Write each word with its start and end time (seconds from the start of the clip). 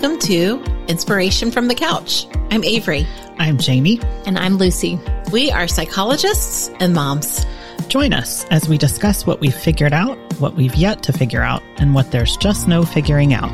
Welcome 0.00 0.20
to 0.20 0.62
Inspiration 0.86 1.50
from 1.50 1.66
the 1.66 1.74
Couch. 1.74 2.28
I'm 2.52 2.62
Avery. 2.62 3.04
I'm 3.40 3.58
Jamie. 3.58 4.00
And 4.26 4.38
I'm 4.38 4.56
Lucy. 4.56 4.96
We 5.32 5.50
are 5.50 5.66
psychologists 5.66 6.70
and 6.78 6.94
moms. 6.94 7.44
Join 7.88 8.12
us 8.12 8.44
as 8.44 8.68
we 8.68 8.78
discuss 8.78 9.26
what 9.26 9.40
we've 9.40 9.52
figured 9.52 9.92
out, 9.92 10.16
what 10.38 10.54
we've 10.54 10.76
yet 10.76 11.02
to 11.02 11.12
figure 11.12 11.42
out, 11.42 11.64
and 11.78 11.96
what 11.96 12.12
there's 12.12 12.36
just 12.36 12.68
no 12.68 12.84
figuring 12.84 13.34
out. 13.34 13.50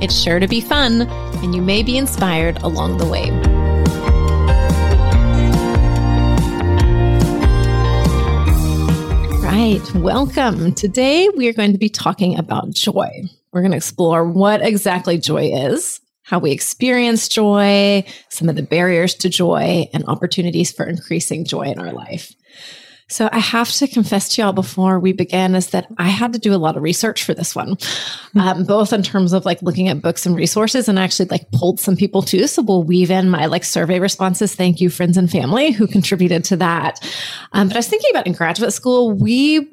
It's 0.00 0.16
sure 0.16 0.38
to 0.38 0.46
be 0.46 0.60
fun, 0.60 1.02
and 1.02 1.52
you 1.52 1.62
may 1.62 1.82
be 1.82 1.98
inspired 1.98 2.62
along 2.62 2.98
the 2.98 3.06
way. 3.08 3.28
Right, 9.42 9.94
welcome. 9.96 10.76
Today 10.76 11.28
we 11.30 11.48
are 11.48 11.52
going 11.52 11.72
to 11.72 11.78
be 11.78 11.88
talking 11.88 12.38
about 12.38 12.70
joy. 12.70 13.24
We're 13.58 13.62
going 13.62 13.72
to 13.72 13.76
explore 13.76 14.24
what 14.24 14.64
exactly 14.64 15.18
joy 15.18 15.50
is, 15.52 16.00
how 16.22 16.38
we 16.38 16.52
experience 16.52 17.26
joy, 17.26 18.04
some 18.28 18.48
of 18.48 18.54
the 18.54 18.62
barriers 18.62 19.16
to 19.16 19.28
joy, 19.28 19.88
and 19.92 20.04
opportunities 20.06 20.70
for 20.70 20.86
increasing 20.86 21.44
joy 21.44 21.62
in 21.62 21.80
our 21.80 21.92
life. 21.92 22.32
So 23.08 23.28
I 23.32 23.40
have 23.40 23.68
to 23.72 23.88
confess 23.88 24.28
to 24.28 24.42
y'all 24.42 24.52
before 24.52 25.00
we 25.00 25.12
begin 25.12 25.56
is 25.56 25.70
that 25.70 25.88
I 25.98 26.06
had 26.08 26.34
to 26.34 26.38
do 26.38 26.54
a 26.54 26.56
lot 26.56 26.76
of 26.76 26.84
research 26.84 27.24
for 27.24 27.34
this 27.34 27.56
one, 27.56 27.78
hmm. 28.32 28.38
um, 28.38 28.64
both 28.64 28.92
in 28.92 29.02
terms 29.02 29.32
of 29.32 29.44
like 29.44 29.60
looking 29.60 29.88
at 29.88 30.00
books 30.00 30.24
and 30.24 30.36
resources 30.36 30.88
and 30.88 31.00
actually 31.00 31.28
like 31.30 31.50
pulled 31.50 31.80
some 31.80 31.96
people 31.96 32.22
too. 32.22 32.46
So 32.46 32.62
we'll 32.62 32.84
weave 32.84 33.10
in 33.10 33.28
my 33.28 33.46
like 33.46 33.64
survey 33.64 33.98
responses. 33.98 34.54
Thank 34.54 34.80
you, 34.80 34.88
friends 34.88 35.16
and 35.16 35.28
family 35.28 35.72
who 35.72 35.88
contributed 35.88 36.44
to 36.44 36.56
that. 36.58 37.00
Um, 37.50 37.66
but 37.66 37.76
I 37.76 37.80
was 37.80 37.88
thinking 37.88 38.10
about 38.12 38.28
in 38.28 38.34
graduate 38.34 38.72
school, 38.72 39.10
we 39.10 39.68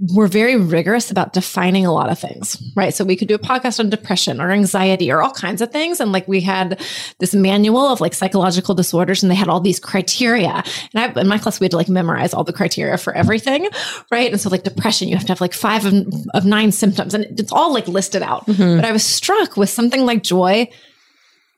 we're 0.00 0.28
very 0.28 0.56
rigorous 0.56 1.10
about 1.10 1.34
defining 1.34 1.84
a 1.84 1.92
lot 1.92 2.10
of 2.10 2.18
things, 2.18 2.62
right? 2.74 2.94
So 2.94 3.04
we 3.04 3.16
could 3.16 3.28
do 3.28 3.34
a 3.34 3.38
podcast 3.38 3.78
on 3.78 3.90
depression 3.90 4.40
or 4.40 4.50
anxiety 4.50 5.12
or 5.12 5.20
all 5.20 5.30
kinds 5.30 5.60
of 5.60 5.70
things. 5.70 6.00
And 6.00 6.10
like 6.10 6.26
we 6.26 6.40
had 6.40 6.80
this 7.18 7.34
manual 7.34 7.86
of 7.86 8.00
like 8.00 8.14
psychological 8.14 8.74
disorders 8.74 9.22
and 9.22 9.30
they 9.30 9.34
had 9.36 9.48
all 9.48 9.60
these 9.60 9.78
criteria. 9.78 10.64
And 10.94 11.16
I, 11.16 11.20
in 11.20 11.28
my 11.28 11.36
class, 11.36 11.60
we 11.60 11.66
had 11.66 11.72
to 11.72 11.76
like 11.76 11.90
memorize 11.90 12.32
all 12.32 12.44
the 12.44 12.52
criteria 12.52 12.96
for 12.96 13.14
everything, 13.14 13.68
right? 14.10 14.30
And 14.32 14.40
so 14.40 14.48
like 14.48 14.62
depression, 14.62 15.08
you 15.08 15.16
have 15.16 15.26
to 15.26 15.32
have 15.32 15.40
like 15.42 15.52
five 15.52 15.84
of, 15.84 16.06
of 16.32 16.46
nine 16.46 16.72
symptoms 16.72 17.12
and 17.12 17.26
it's 17.38 17.52
all 17.52 17.74
like 17.74 17.86
listed 17.86 18.22
out. 18.22 18.46
Mm-hmm. 18.46 18.76
But 18.76 18.86
I 18.86 18.92
was 18.92 19.04
struck 19.04 19.58
with 19.58 19.68
something 19.68 20.06
like 20.06 20.22
joy. 20.22 20.70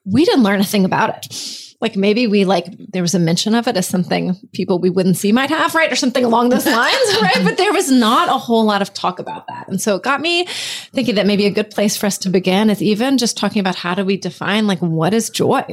We 0.04 0.24
didn't 0.24 0.42
learn 0.42 0.58
a 0.58 0.64
thing 0.64 0.84
about 0.84 1.16
it 1.16 1.71
like 1.82 1.96
maybe 1.96 2.28
we 2.28 2.44
like 2.44 2.66
there 2.78 3.02
was 3.02 3.14
a 3.14 3.18
mention 3.18 3.54
of 3.54 3.66
it 3.66 3.76
as 3.76 3.88
something 3.88 4.36
people 4.52 4.78
we 4.78 4.88
wouldn't 4.88 5.16
see 5.16 5.32
might 5.32 5.50
have 5.50 5.74
right? 5.74 5.92
Or 5.92 5.96
something 5.96 6.24
along 6.24 6.48
those 6.48 6.64
lines 6.80 7.20
right? 7.20 7.40
But 7.42 7.58
there 7.58 7.72
was 7.72 7.90
not 7.90 8.28
a 8.28 8.38
whole 8.38 8.64
lot 8.64 8.80
of 8.80 8.94
talk 8.94 9.18
about 9.18 9.48
that. 9.48 9.68
And 9.68 9.80
so 9.80 9.96
it 9.96 10.02
got 10.02 10.20
me 10.20 10.46
thinking 10.94 11.16
that 11.16 11.26
maybe 11.26 11.44
a 11.44 11.50
good 11.50 11.70
place 11.70 11.96
for 11.96 12.06
us 12.06 12.16
to 12.18 12.30
begin 12.30 12.70
is 12.70 12.80
even 12.80 13.18
just 13.18 13.36
talking 13.36 13.60
about 13.60 13.74
how 13.74 13.94
do 13.94 14.04
we 14.04 14.16
define 14.16 14.66
like 14.66 14.78
what 14.78 15.12
is 15.12 15.28
joy? 15.28 15.64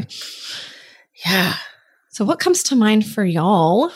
Yeah. 1.25 1.53
So 2.09 2.25
what 2.25 2.39
comes 2.39 2.63
to 2.63 2.75
mind 2.75 3.05
for 3.05 3.23
y'all 3.23 3.91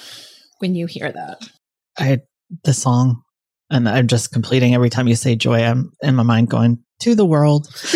when 0.59 0.75
you 0.75 0.85
hear 0.85 1.11
that? 1.11 1.49
I 1.97 2.21
the 2.63 2.73
song 2.73 3.23
and 3.69 3.89
i'm 3.89 4.07
just 4.07 4.31
completing 4.31 4.75
every 4.75 4.89
time 4.89 5.07
you 5.07 5.15
say 5.15 5.35
joy 5.35 5.63
i'm 5.63 5.91
in 6.01 6.15
my 6.15 6.23
mind 6.23 6.49
going 6.49 6.77
to 6.99 7.15
the 7.15 7.25
world 7.25 7.67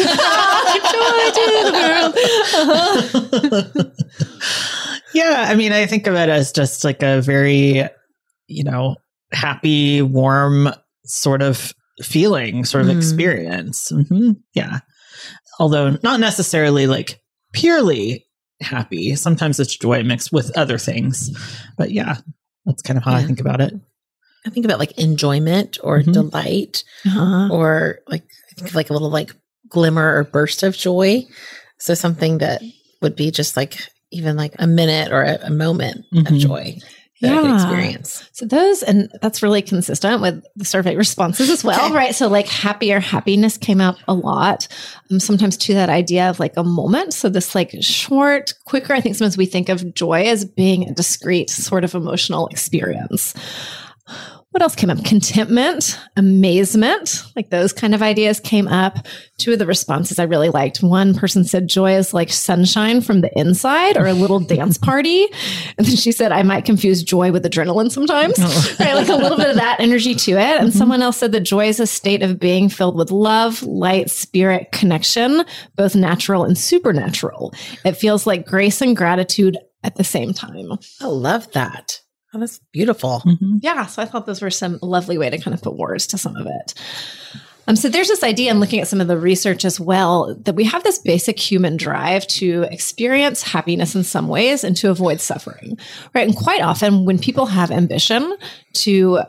yeah, 5.13 5.45
I 5.47 5.55
mean, 5.55 5.71
I 5.71 5.85
think 5.85 6.07
of 6.07 6.15
it 6.15 6.29
as 6.29 6.51
just 6.51 6.83
like 6.83 7.03
a 7.03 7.21
very, 7.21 7.83
you 8.47 8.63
know, 8.63 8.95
happy, 9.31 10.01
warm 10.01 10.69
sort 11.05 11.41
of 11.41 11.73
feeling, 12.01 12.65
sort 12.65 12.85
of 12.85 12.91
mm. 12.91 12.97
experience. 12.97 13.91
Mm-hmm. 13.91 14.31
Yeah. 14.53 14.79
Although 15.59 15.97
not 16.03 16.19
necessarily 16.19 16.87
like 16.87 17.19
purely 17.53 18.25
happy. 18.61 19.15
Sometimes 19.15 19.59
it's 19.59 19.75
joy 19.75 20.03
mixed 20.03 20.31
with 20.31 20.55
other 20.57 20.77
things. 20.77 21.29
But 21.77 21.91
yeah, 21.91 22.17
that's 22.65 22.81
kind 22.81 22.97
of 22.97 23.03
how 23.03 23.11
yeah. 23.11 23.17
I 23.17 23.23
think 23.23 23.39
about 23.39 23.61
it. 23.61 23.73
I 24.45 24.49
think 24.49 24.65
about 24.65 24.79
like 24.79 24.97
enjoyment 24.97 25.77
or 25.83 25.99
mm-hmm. 25.99 26.11
delight 26.11 26.83
uh-huh. 27.05 27.49
or 27.51 27.99
like 28.07 28.23
like 28.73 28.89
a 28.89 28.93
little 28.93 29.09
like 29.09 29.35
glimmer 29.67 30.17
or 30.17 30.23
burst 30.23 30.63
of 30.63 30.75
joy. 30.75 31.23
So 31.79 31.93
something 31.93 32.39
that 32.39 32.61
would 33.01 33.15
be 33.15 33.31
just 33.31 33.55
like 33.55 33.77
even 34.11 34.35
like 34.35 34.55
a 34.59 34.67
minute 34.67 35.11
or 35.11 35.21
a, 35.21 35.37
a 35.43 35.49
moment 35.49 36.05
mm-hmm. 36.13 36.33
of 36.33 36.39
joy 36.39 36.77
yeah. 37.19 37.55
experience. 37.55 38.29
So 38.31 38.45
those, 38.45 38.83
and 38.83 39.09
that's 39.21 39.41
really 39.41 39.61
consistent 39.61 40.21
with 40.21 40.43
the 40.55 40.65
survey 40.65 40.95
responses 40.95 41.49
as 41.49 41.63
well, 41.63 41.85
okay. 41.85 41.93
right? 41.93 42.15
So 42.15 42.27
like 42.27 42.47
happier 42.47 42.99
happiness 42.99 43.57
came 43.57 43.81
out 43.81 43.97
a 44.07 44.13
lot. 44.13 44.67
Um, 45.11 45.19
sometimes 45.19 45.57
to 45.57 45.73
that 45.73 45.89
idea 45.89 46.29
of 46.29 46.39
like 46.39 46.55
a 46.57 46.63
moment. 46.63 47.13
So 47.13 47.29
this 47.29 47.55
like 47.55 47.75
short, 47.81 48.53
quicker, 48.65 48.93
I 48.93 49.01
think 49.01 49.15
sometimes 49.15 49.37
we 49.37 49.45
think 49.45 49.69
of 49.69 49.93
joy 49.93 50.27
as 50.27 50.45
being 50.45 50.87
a 50.87 50.93
discrete 50.93 51.49
sort 51.49 51.83
of 51.83 51.95
emotional 51.95 52.47
experience 52.47 53.33
what 54.57 54.63
else 54.63 54.75
came 54.75 54.89
up? 54.89 55.05
Contentment, 55.05 55.99
amazement, 56.15 57.21
like 57.35 57.51
those 57.51 57.71
kind 57.71 57.93
of 57.93 58.01
ideas 58.01 58.39
came 58.39 58.67
up. 58.67 59.05
Two 59.37 59.53
of 59.53 59.59
the 59.59 59.67
responses 59.67 60.17
I 60.17 60.23
really 60.23 60.49
liked. 60.49 60.81
One 60.81 61.13
person 61.13 61.43
said 61.43 61.67
joy 61.67 61.95
is 61.95 62.11
like 62.11 62.31
sunshine 62.31 63.01
from 63.01 63.21
the 63.21 63.29
inside 63.37 63.97
or 63.97 64.07
a 64.07 64.13
little 64.13 64.39
dance 64.55 64.79
party. 64.79 65.27
And 65.77 65.85
then 65.85 65.95
she 65.95 66.11
said, 66.11 66.31
I 66.31 66.41
might 66.41 66.65
confuse 66.65 67.03
joy 67.03 67.31
with 67.31 67.45
adrenaline 67.45 67.91
sometimes, 67.91 68.33
oh. 68.39 68.75
right? 68.79 68.95
Like 68.95 69.09
a 69.09 69.15
little 69.15 69.37
bit 69.37 69.51
of 69.51 69.57
that 69.57 69.79
energy 69.79 70.15
to 70.15 70.31
it. 70.31 70.37
And 70.37 70.69
mm-hmm. 70.69 70.77
someone 70.79 71.03
else 71.03 71.17
said 71.17 71.33
that 71.33 71.41
joy 71.41 71.67
is 71.67 71.79
a 71.79 71.85
state 71.85 72.23
of 72.23 72.39
being 72.39 72.67
filled 72.67 72.97
with 72.97 73.11
love, 73.11 73.61
light, 73.61 74.09
spirit, 74.09 74.71
connection, 74.71 75.45
both 75.75 75.95
natural 75.95 76.43
and 76.43 76.57
supernatural. 76.57 77.53
It 77.85 77.91
feels 77.91 78.25
like 78.25 78.47
grace 78.47 78.81
and 78.81 78.97
gratitude 78.97 79.55
at 79.83 79.97
the 79.97 80.03
same 80.03 80.33
time. 80.33 80.71
I 80.99 81.05
love 81.05 81.51
that. 81.51 82.01
Oh, 82.37 82.39
that's 82.39 82.59
beautiful. 82.71 83.23
Mm-hmm. 83.25 83.57
Yeah. 83.61 83.87
So 83.87 84.01
I 84.01 84.05
thought 84.05 84.27
those 84.27 84.43
were 84.43 84.51
some 84.51 84.77
lovely 84.83 85.17
way 85.17 85.29
to 85.31 85.39
kind 85.39 85.55
of 85.55 85.61
put 85.61 85.75
words 85.75 86.05
to 86.07 86.19
some 86.19 86.35
of 86.35 86.45
it. 86.45 86.73
Um, 87.67 87.75
so 87.75 87.89
there's 87.89 88.07
this 88.07 88.23
idea 88.23 88.51
in 88.51 88.59
looking 88.59 88.79
at 88.79 88.87
some 88.87 89.01
of 89.01 89.07
the 89.07 89.17
research 89.17 89.65
as 89.65 89.79
well 89.79 90.35
that 90.43 90.55
we 90.55 90.63
have 90.65 90.83
this 90.83 90.99
basic 90.99 91.39
human 91.39 91.75
drive 91.75 92.25
to 92.27 92.65
experience 92.71 93.41
happiness 93.41 93.95
in 93.95 94.03
some 94.03 94.27
ways 94.27 94.63
and 94.63 94.77
to 94.77 94.89
avoid 94.89 95.19
suffering, 95.19 95.77
right? 96.13 96.27
And 96.27 96.37
quite 96.37 96.61
often 96.61 97.05
when 97.05 97.19
people 97.19 97.47
have 97.47 97.71
ambition 97.71 98.37
to, 98.73 99.19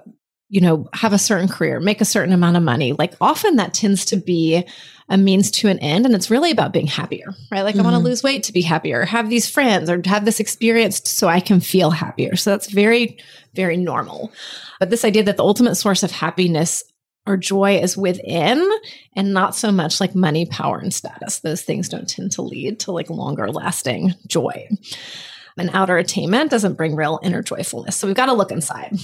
you 0.49 0.61
know, 0.61 0.89
have 0.95 1.13
a 1.13 1.19
certain 1.19 1.49
career, 1.49 1.79
make 1.79 2.01
a 2.01 2.07
certain 2.07 2.33
amount 2.33 2.57
of 2.57 2.63
money, 2.63 2.95
like 2.95 3.15
often 3.21 3.57
that 3.57 3.75
tends 3.75 4.05
to 4.07 4.17
be 4.17 4.65
a 5.11 5.17
means 5.17 5.51
to 5.51 5.69
an 5.69 5.79
end. 5.79 6.07
And 6.07 6.15
it's 6.15 6.31
really 6.31 6.51
about 6.51 6.73
being 6.73 6.87
happier, 6.87 7.35
right? 7.51 7.63
Like 7.63 7.75
mm-hmm. 7.75 7.87
I 7.87 7.91
want 7.91 8.03
to 8.03 8.09
lose 8.09 8.23
weight 8.23 8.43
to 8.45 8.53
be 8.53 8.63
happier, 8.63 9.05
have 9.05 9.29
these 9.29 9.49
friends 9.49 9.91
or 9.91 10.01
have 10.07 10.25
this 10.25 10.41
experience 10.41 11.03
so 11.05 11.29
I 11.29 11.41
can 11.41 11.61
feel 11.61 11.91
happier. 11.91 12.37
So 12.37 12.51
that's 12.51 12.71
very, 12.71 13.19
very 13.55 13.77
normal. 13.77 14.33
But 14.81 14.91
this 14.91 15.05
idea 15.05 15.23
that 15.25 15.37
the 15.37 15.45
ultimate 15.45 15.77
source 15.77 16.03
of 16.03 16.11
happiness 16.11 16.85
or 17.27 17.37
joy 17.37 17.79
is 17.79 17.97
within 17.97 18.67
and 19.15 19.35
not 19.35 19.55
so 19.55 19.71
much 19.71 20.01
like 20.01 20.15
money, 20.15 20.47
power, 20.47 20.79
and 20.79 20.95
status. 20.95 21.41
Those 21.41 21.61
things 21.61 21.91
don't 21.91 22.09
tend 22.09 22.33
to 22.33 22.43
lead 22.43 22.81
to 22.81 22.93
like 22.93 23.11
longer 23.11 23.51
lasting 23.51 24.15
joy 24.27 24.67
and 25.59 25.71
outer 25.73 25.99
attainment 25.99 26.51
doesn't 26.51 26.75
bring 26.75 26.95
real 26.95 27.19
inner 27.23 27.43
joyfulness. 27.43 27.97
So 27.97 28.07
we've 28.07 28.17
got 28.17 28.27
to 28.27 28.33
look 28.33 28.53
inside. 28.53 28.97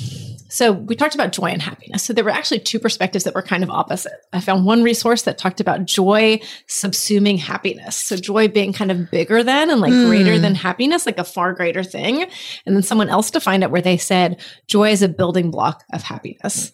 So 0.54 0.70
we 0.70 0.94
talked 0.94 1.16
about 1.16 1.32
joy 1.32 1.46
and 1.46 1.60
happiness. 1.60 2.04
So 2.04 2.12
there 2.12 2.22
were 2.22 2.30
actually 2.30 2.60
two 2.60 2.78
perspectives 2.78 3.24
that 3.24 3.34
were 3.34 3.42
kind 3.42 3.64
of 3.64 3.70
opposite. 3.70 4.12
I 4.32 4.38
found 4.38 4.64
one 4.64 4.84
resource 4.84 5.22
that 5.22 5.36
talked 5.36 5.58
about 5.58 5.84
joy 5.84 6.38
subsuming 6.68 7.40
happiness. 7.40 7.96
So 7.96 8.16
joy 8.16 8.46
being 8.46 8.72
kind 8.72 8.92
of 8.92 9.10
bigger 9.10 9.42
than 9.42 9.68
and 9.68 9.80
like 9.80 9.92
mm. 9.92 10.06
greater 10.06 10.38
than 10.38 10.54
happiness, 10.54 11.06
like 11.06 11.18
a 11.18 11.24
far 11.24 11.54
greater 11.54 11.82
thing. 11.82 12.30
And 12.66 12.76
then 12.76 12.84
someone 12.84 13.08
else 13.08 13.32
defined 13.32 13.64
it 13.64 13.72
where 13.72 13.82
they 13.82 13.96
said 13.96 14.40
joy 14.68 14.92
is 14.92 15.02
a 15.02 15.08
building 15.08 15.50
block 15.50 15.82
of 15.92 16.04
happiness, 16.04 16.70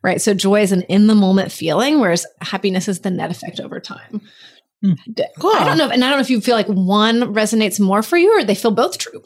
right? 0.00 0.22
So 0.22 0.32
joy 0.32 0.62
is 0.62 0.72
an 0.72 0.80
in 0.84 1.06
the 1.06 1.14
moment 1.14 1.52
feeling, 1.52 2.00
whereas 2.00 2.24
happiness 2.40 2.88
is 2.88 3.00
the 3.00 3.10
net 3.10 3.30
effect 3.30 3.60
over 3.60 3.78
time. 3.78 4.22
Hmm. 4.82 4.92
Cool. 5.38 5.52
I 5.54 5.64
don't 5.64 5.76
know, 5.76 5.90
and 5.90 6.02
I 6.02 6.08
don't 6.08 6.16
know 6.16 6.22
if 6.22 6.30
you 6.30 6.40
feel 6.40 6.54
like 6.54 6.68
one 6.68 7.34
resonates 7.34 7.78
more 7.78 8.02
for 8.02 8.16
you, 8.16 8.38
or 8.38 8.44
they 8.44 8.54
feel 8.54 8.70
both 8.70 8.96
true. 8.96 9.22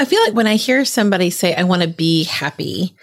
I 0.00 0.06
feel 0.06 0.22
like 0.22 0.32
when 0.32 0.46
I 0.46 0.56
hear 0.56 0.86
somebody 0.86 1.28
say, 1.28 1.54
"I 1.54 1.64
want 1.64 1.82
to 1.82 1.88
be 1.88 2.24
happy," 2.24 2.96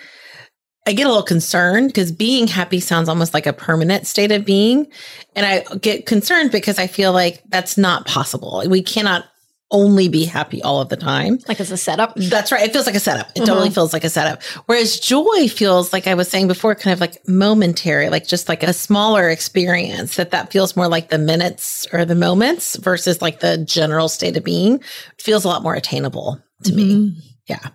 I 0.87 0.93
get 0.93 1.05
a 1.05 1.09
little 1.09 1.21
concerned 1.21 1.89
because 1.89 2.11
being 2.11 2.47
happy 2.47 2.79
sounds 2.79 3.07
almost 3.07 3.35
like 3.35 3.45
a 3.45 3.53
permanent 3.53 4.07
state 4.07 4.31
of 4.31 4.45
being, 4.45 4.87
and 5.35 5.45
I 5.45 5.63
get 5.75 6.07
concerned 6.07 6.49
because 6.49 6.79
I 6.79 6.87
feel 6.87 7.13
like 7.13 7.43
that's 7.49 7.77
not 7.77 8.07
possible. 8.07 8.63
We 8.67 8.81
cannot 8.81 9.25
only 9.69 10.07
be 10.07 10.25
happy 10.25 10.63
all 10.63 10.81
of 10.81 10.89
the 10.89 10.97
time. 10.97 11.37
Like 11.47 11.59
as 11.59 11.71
a 11.71 11.77
setup. 11.77 12.15
That's 12.15 12.51
right. 12.51 12.63
It 12.63 12.73
feels 12.73 12.87
like 12.87 12.95
a 12.95 12.99
setup. 12.99 13.27
It 13.27 13.35
mm-hmm. 13.35 13.45
totally 13.45 13.69
feels 13.69 13.93
like 13.93 14.05
a 14.05 14.09
setup. 14.09 14.41
Whereas 14.65 14.99
joy 14.99 15.49
feels 15.49 15.93
like 15.93 16.07
I 16.07 16.15
was 16.15 16.29
saying 16.29 16.47
before, 16.47 16.73
kind 16.73 16.93
of 16.93 17.01
like 17.01 17.21
momentary, 17.27 18.09
like 18.09 18.25
just 18.25 18.49
like 18.49 18.63
a 18.63 18.73
smaller 18.73 19.29
experience 19.29 20.15
that 20.15 20.31
that 20.31 20.51
feels 20.51 20.75
more 20.75 20.87
like 20.87 21.09
the 21.09 21.17
minutes 21.19 21.85
or 21.91 22.05
the 22.05 22.15
moments 22.15 22.75
versus 22.77 23.21
like 23.21 23.41
the 23.41 23.57
general 23.57 24.07
state 24.07 24.37
of 24.37 24.43
being 24.43 24.75
it 24.75 25.21
feels 25.21 25.43
a 25.43 25.47
lot 25.47 25.61
more 25.63 25.75
attainable 25.75 26.41
to 26.63 26.71
mm-hmm. 26.71 26.77
me. 26.77 27.37
Yeah. 27.47 27.69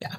Yeah. 0.00 0.16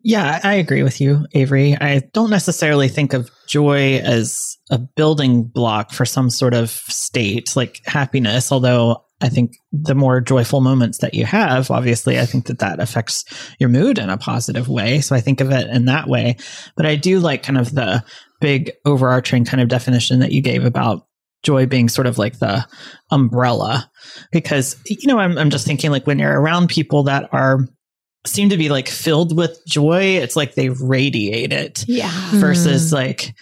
Yeah, 0.00 0.40
I 0.42 0.54
agree 0.54 0.82
with 0.82 1.00
you, 1.00 1.26
Avery. 1.32 1.76
I 1.78 2.02
don't 2.12 2.30
necessarily 2.30 2.88
think 2.88 3.12
of 3.12 3.30
joy 3.48 3.96
as 3.98 4.38
a 4.70 4.78
building 4.78 5.44
block 5.44 5.90
for 5.90 6.04
some 6.04 6.30
sort 6.30 6.54
of 6.54 6.70
state 6.70 7.56
like 7.56 7.80
happiness, 7.84 8.52
although 8.52 9.04
I 9.20 9.28
think 9.28 9.56
the 9.72 9.96
more 9.96 10.20
joyful 10.20 10.60
moments 10.60 10.98
that 10.98 11.14
you 11.14 11.24
have, 11.24 11.70
obviously, 11.70 12.20
I 12.20 12.26
think 12.26 12.46
that 12.46 12.60
that 12.60 12.78
affects 12.78 13.24
your 13.58 13.68
mood 13.68 13.98
in 13.98 14.10
a 14.10 14.16
positive 14.16 14.68
way. 14.68 15.00
So 15.00 15.16
I 15.16 15.20
think 15.20 15.40
of 15.40 15.50
it 15.50 15.68
in 15.68 15.86
that 15.86 16.08
way. 16.08 16.36
But 16.76 16.86
I 16.86 16.94
do 16.94 17.18
like 17.18 17.42
kind 17.42 17.58
of 17.58 17.74
the 17.74 18.04
big 18.40 18.70
overarching 18.84 19.44
kind 19.44 19.60
of 19.60 19.68
definition 19.68 20.20
that 20.20 20.30
you 20.30 20.40
gave 20.40 20.64
about 20.64 21.07
joy 21.42 21.66
being 21.66 21.88
sort 21.88 22.06
of 22.06 22.18
like 22.18 22.38
the 22.38 22.66
umbrella. 23.10 23.90
Because 24.32 24.76
you 24.86 25.06
know 25.08 25.18
I'm, 25.18 25.38
I'm 25.38 25.50
just 25.50 25.66
thinking 25.66 25.90
like 25.90 26.06
when 26.06 26.18
you're 26.18 26.40
around 26.40 26.68
people 26.68 27.04
that 27.04 27.28
are 27.32 27.60
seem 28.26 28.48
to 28.50 28.56
be 28.56 28.68
like 28.68 28.88
filled 28.88 29.36
with 29.36 29.58
joy 29.66 30.02
it's 30.02 30.36
like 30.36 30.54
they 30.54 30.68
radiate 30.68 31.52
it 31.52 31.84
Yeah. 31.86 32.10
versus 32.32 32.86
mm-hmm. 32.86 32.96
like 32.96 33.32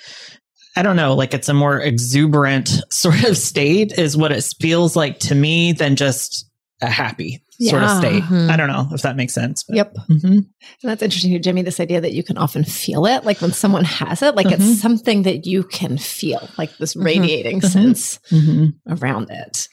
I 0.79 0.83
don't 0.83 0.97
know, 0.97 1.15
like 1.15 1.33
it's 1.33 1.49
a 1.49 1.55
more 1.55 1.81
exuberant 1.81 2.69
sort 2.91 3.25
of 3.25 3.39
state 3.39 3.99
is 3.99 4.17
what 4.17 4.33
it 4.33 4.45
feels 4.61 4.95
like 4.95 5.19
to 5.21 5.35
me 5.35 5.73
than 5.73 5.97
just 5.97 6.47
a 6.83 6.91
happy 6.91 7.43
sort 7.61 7.82
of 7.82 7.88
Yeah. 7.91 7.99
state. 8.00 8.23
Mhm. 8.25 8.50
I 8.50 8.56
don't 8.56 8.69
know 8.69 8.88
if 8.93 9.03
that 9.03 9.17
makes 9.17 9.32
sense. 9.35 9.62
but- 9.64 9.76
Yep. 9.76 9.94
Mhm. 10.11 10.25
And 10.32 10.47
that's 10.82 11.03
interesting 11.03 11.32
too, 11.32 11.38
Jimmy, 11.38 11.62
this 11.62 11.81
idea 11.81 12.00
that 12.00 12.12
you 12.12 12.23
can 12.23 12.37
often 12.38 12.64
feel 12.64 13.06
it. 13.06 13.25
Like 13.25 13.41
when 13.41 13.53
someone 13.53 13.85
has 13.85 14.23
it, 14.23 14.35
like 14.37 14.47
Mhm. 14.47 14.53
it's 14.53 14.81
something 14.81 15.23
that 15.23 15.47
you 15.47 15.62
can 15.62 15.99
feel, 15.99 16.49
like 16.58 16.76
this 16.79 16.94
Mhm. 16.94 17.05
radiating 17.05 17.61
Mhm. 17.61 17.70
sense 17.70 18.19
Mhm. 18.31 18.75
around 18.88 19.31
it. 19.31 19.69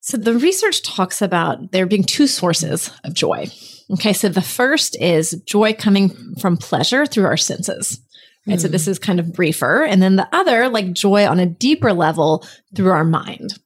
So 0.00 0.16
the 0.16 0.34
research 0.34 0.82
talks 0.82 1.20
about 1.22 1.72
there 1.72 1.86
being 1.86 2.04
two 2.04 2.26
sources 2.26 2.90
of 3.04 3.14
joy. 3.14 3.48
Okay, 3.92 4.12
so 4.12 4.28
the 4.28 4.40
first 4.42 4.96
is 5.00 5.40
joy 5.46 5.72
coming 5.74 6.34
from 6.40 6.56
pleasure 6.56 7.06
through 7.06 7.24
our 7.26 7.36
senses. 7.36 8.00
Right, 8.46 8.58
so 8.60 8.68
this 8.68 8.88
is 8.88 8.98
kind 8.98 9.20
of 9.20 9.34
briefer. 9.34 9.84
And 9.84 10.00
then 10.00 10.16
the 10.16 10.26
other, 10.34 10.68
like 10.70 10.94
joy 10.94 11.26
on 11.28 11.38
a 11.38 11.46
deeper 11.46 11.92
level 11.92 12.44
through 12.74 12.90
our 12.90 13.04
mind. 13.04 13.58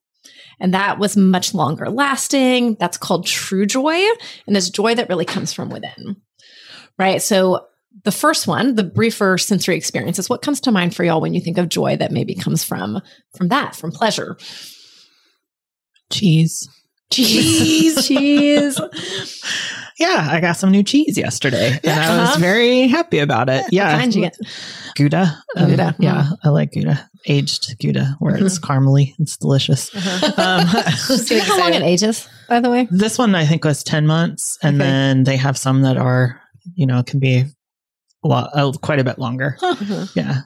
And 0.61 0.75
that 0.75 0.99
was 0.99 1.17
much 1.17 1.55
longer 1.55 1.89
lasting. 1.91 2.77
That's 2.79 2.97
called 2.97 3.27
true 3.27 3.67
joy. 3.67 3.97
And 4.47 4.57
it's 4.57 4.71
joy 4.71 4.95
that 4.95 5.09
really 5.09 5.25
comes 5.25 5.53
from 5.53 5.71
within. 5.71 6.17
Right. 6.99 7.21
So 7.21 7.67
the 8.03 8.13
first 8.13 8.47
one, 8.47 8.75
the 8.75 8.85
briefer 8.85 9.39
sensory 9.39 9.77
experiences, 9.77 10.29
what 10.29 10.43
comes 10.43 10.61
to 10.63 10.73
mind 10.73 10.95
for 10.95 11.05
y'all 11.05 11.21
when 11.21 11.35
you 11.35 11.41
think 11.41 11.59
of 11.59 11.69
joy 11.69 11.97
that 11.97 12.13
maybe 12.13 12.35
comes 12.35 12.65
from 12.65 13.01
from 13.37 13.49
that, 13.49 13.77
from 13.77 13.93
pleasure? 13.93 14.37
Cheese. 16.11 16.69
Cheese. 17.13 18.07
Cheese. 18.07 18.81
Yeah, 19.99 20.29
I 20.31 20.41
got 20.41 20.57
some 20.57 20.71
new 20.73 20.83
cheese 20.83 21.17
yesterday 21.17 21.79
and 21.85 22.01
I 22.01 22.19
was 22.21 22.31
Uh-huh. 22.31 22.41
very 22.41 22.89
happy 22.89 23.19
about 23.21 23.49
it. 23.49 23.65
Yeah. 23.71 23.93
What 23.93 24.01
kind 24.01 24.15
you 24.15 24.23
get? 24.23 24.37
Gouda. 24.97 25.39
Um, 25.57 25.71
Gouda, 25.71 25.95
yeah, 26.01 26.31
I 26.43 26.49
like 26.49 26.73
Gouda. 26.73 27.09
Aged 27.27 27.79
Gouda 27.79 28.17
where 28.19 28.37
it's 28.37 28.59
caramely. 28.59 29.15
It's 29.19 29.37
delicious. 29.37 29.95
Um, 30.37 30.67
Do 31.27 31.35
you 31.35 31.39
know 31.39 31.45
how 31.45 31.59
long 31.61 31.75
it 31.75 31.83
ages, 31.83 32.29
by 32.49 32.61
the 32.61 32.71
way? 32.71 32.89
this 32.91 33.19
one 33.19 33.35
I 33.35 33.47
think 33.47 33.65
was 33.65 33.83
10 33.85 34.07
months 34.07 34.59
and 34.63 34.81
Okay. 34.81 34.91
then 34.91 35.25
they 35.25 35.37
have 35.37 35.57
some 35.57 35.83
that 35.83 35.97
are, 35.97 36.41
you 36.75 36.87
know, 36.87 37.03
can 37.03 37.21
be 37.21 37.45
a 38.25 38.29
lot, 38.29 38.51
uh, 38.55 38.73
quite 38.73 38.99
a 38.99 39.05
bit 39.05 39.19
longer. 39.19 39.57
Yeah. 40.15 40.41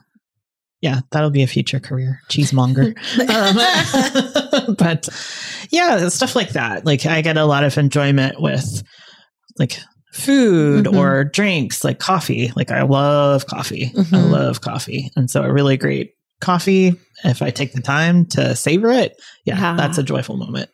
Yeah, 0.80 1.00
that'll 1.10 1.30
be 1.30 1.42
a 1.42 1.46
future 1.48 1.80
career, 1.80 2.20
cheesemonger. 2.28 2.94
um, 4.68 4.74
but 4.78 5.08
yeah, 5.70 6.08
stuff 6.08 6.36
like 6.36 6.50
that. 6.50 6.84
Like 6.86 7.04
I 7.06 7.20
get 7.22 7.36
a 7.36 7.44
lot 7.44 7.64
of 7.64 7.76
enjoyment 7.78 8.40
with 8.40 8.82
like 9.58 9.78
food 10.12 10.86
Mhm. 10.86 10.96
or 10.96 11.24
drinks, 11.24 11.84
like 11.84 11.98
coffee. 11.98 12.52
Like 12.56 12.70
I 12.70 12.82
love 12.82 13.46
coffee. 13.46 13.92
I 13.96 14.00
Mhm. 14.00 14.30
love 14.30 14.60
coffee. 14.60 15.10
And 15.16 15.30
so 15.30 15.42
a 15.42 15.52
really 15.52 15.76
great 15.76 16.12
coffee, 16.40 16.94
if 17.24 17.42
I 17.42 17.50
take 17.50 17.72
the 17.72 17.82
time 17.82 18.24
to 18.26 18.54
savor 18.56 18.90
it, 18.90 19.14
yeah, 19.44 19.58
Yeah. 19.58 19.76
that's 19.76 19.98
a 19.98 20.02
joyful 20.02 20.36
moment. 20.36 20.70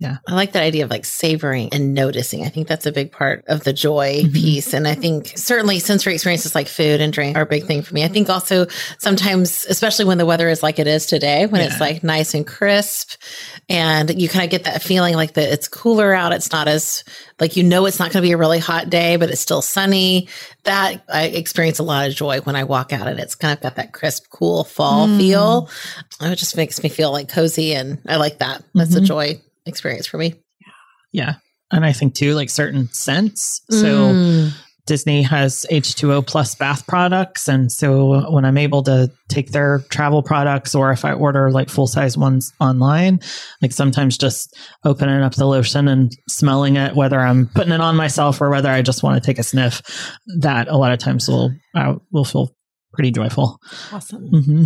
Hmm 0.00 0.14
I 0.26 0.34
like 0.34 0.52
that 0.52 0.62
idea 0.62 0.84
of 0.84 0.90
like 0.90 1.04
savoring 1.04 1.68
and 1.72 1.92
noticing. 1.94 2.44
I 2.44 2.48
think 2.48 2.68
that's 2.68 2.86
a 2.86 2.92
big 2.92 3.12
part 3.12 3.44
of 3.48 3.64
the 3.64 3.72
joy 3.72 4.22
Mhm. 4.24 4.32
piece. 4.34 4.72
And 4.72 4.86
I 4.88 4.94
think 4.94 5.32
certainly 5.36 5.78
sensory 5.78 6.14
experiences 6.14 6.54
like 6.54 6.68
food 6.68 7.00
and 7.00 7.12
drink 7.12 7.36
are 7.36 7.42
a 7.42 7.46
big 7.46 7.66
thing 7.66 7.82
for 7.82 7.94
me. 7.94 8.04
I 8.04 8.08
think 8.08 8.28
also 8.30 8.66
sometimes, 8.98 9.66
especially 9.68 10.04
when 10.06 10.18
the 10.18 10.26
weather 10.26 10.48
is 10.48 10.62
like 10.62 10.78
it 10.78 10.86
is 10.86 11.06
today, 11.06 11.46
when 11.46 11.60
Yeah. 11.60 11.68
it's 11.68 11.80
like 11.80 12.02
nice 12.02 12.32
and 12.34 12.46
crisp 12.46 13.12
and 13.68 14.20
you 14.20 14.28
kind 14.28 14.44
of 14.44 14.50
get 14.50 14.64
that 14.64 14.82
feeling 14.82 15.14
like 15.14 15.34
that 15.34 15.52
it's 15.52 15.68
cooler 15.68 16.14
out. 16.14 16.32
It's 16.32 16.52
not 16.52 16.68
as 16.68 17.04
like, 17.40 17.56
you 17.56 17.62
know, 17.62 17.86
it's 17.86 17.98
not 17.98 18.12
going 18.12 18.22
to 18.22 18.26
be 18.28 18.32
a 18.32 18.36
really 18.36 18.58
hot 18.58 18.90
day, 18.90 19.16
but 19.16 19.30
it's 19.30 19.40
still 19.40 19.62
sunny. 19.62 20.28
That 20.64 21.02
I 21.12 21.24
experience 21.26 21.78
a 21.78 21.82
lot 21.82 22.08
of 22.08 22.14
joy 22.14 22.40
when 22.40 22.56
I 22.56 22.64
walk 22.64 22.92
out 22.92 23.06
and 23.08 23.18
it's 23.18 23.34
kind 23.34 23.52
of 23.56 23.62
got 23.62 23.76
that 23.76 23.92
crisp, 23.92 24.26
cool 24.30 24.64
fall 24.64 25.06
Mm. 25.08 25.18
feel. 25.18 25.70
It 26.20 26.36
just 26.36 26.56
makes 26.56 26.82
me 26.82 26.88
feel 26.88 27.10
like 27.12 27.28
cozy. 27.28 27.74
And 27.74 27.98
I 28.06 28.16
like 28.16 28.38
that. 28.38 28.62
That's 28.74 28.94
a 28.94 29.00
Mhm. 29.00 29.06
joy 29.06 29.40
experience 29.70 30.06
for 30.06 30.18
me. 30.18 30.34
Yeah. 31.12 31.36
And 31.72 31.84
I 31.84 31.92
think 31.92 32.14
too, 32.14 32.34
like 32.34 32.50
certain 32.50 32.88
scents. 32.92 33.62
So 33.70 34.12
Mm. 34.12 34.52
Disney 34.86 35.22
has 35.22 35.64
H2O 35.70 36.26
plus 36.26 36.56
bath 36.56 36.84
products. 36.88 37.46
And 37.46 37.70
so 37.70 38.28
when 38.32 38.44
I'm 38.44 38.58
able 38.58 38.82
to 38.84 39.08
take 39.28 39.52
their 39.52 39.80
travel 39.88 40.20
products 40.20 40.74
or 40.74 40.90
if 40.90 41.04
I 41.04 41.12
order 41.12 41.52
like 41.52 41.68
full 41.68 41.86
size 41.86 42.16
ones 42.18 42.52
online, 42.58 43.20
like 43.62 43.70
sometimes 43.72 44.18
just 44.18 44.56
opening 44.84 45.22
up 45.22 45.34
the 45.36 45.46
lotion 45.46 45.86
and 45.86 46.10
smelling 46.28 46.74
it, 46.76 46.96
whether 46.96 47.20
I'm 47.20 47.46
putting 47.54 47.72
it 47.72 47.80
on 47.80 47.94
myself 47.94 48.40
or 48.40 48.50
whether 48.50 48.68
I 48.70 48.82
just 48.82 49.04
want 49.04 49.22
to 49.22 49.24
take 49.24 49.38
a 49.38 49.44
sniff, 49.44 49.80
that 50.40 50.66
a 50.66 50.76
lot 50.76 50.90
of 50.92 50.98
times 50.98 51.28
will, 51.28 51.52
I 51.76 51.94
will 52.10 52.24
feel 52.24 52.50
pretty 52.92 53.12
joyful. 53.12 53.60
Awesome. 53.92 54.26
hmm 54.26 54.64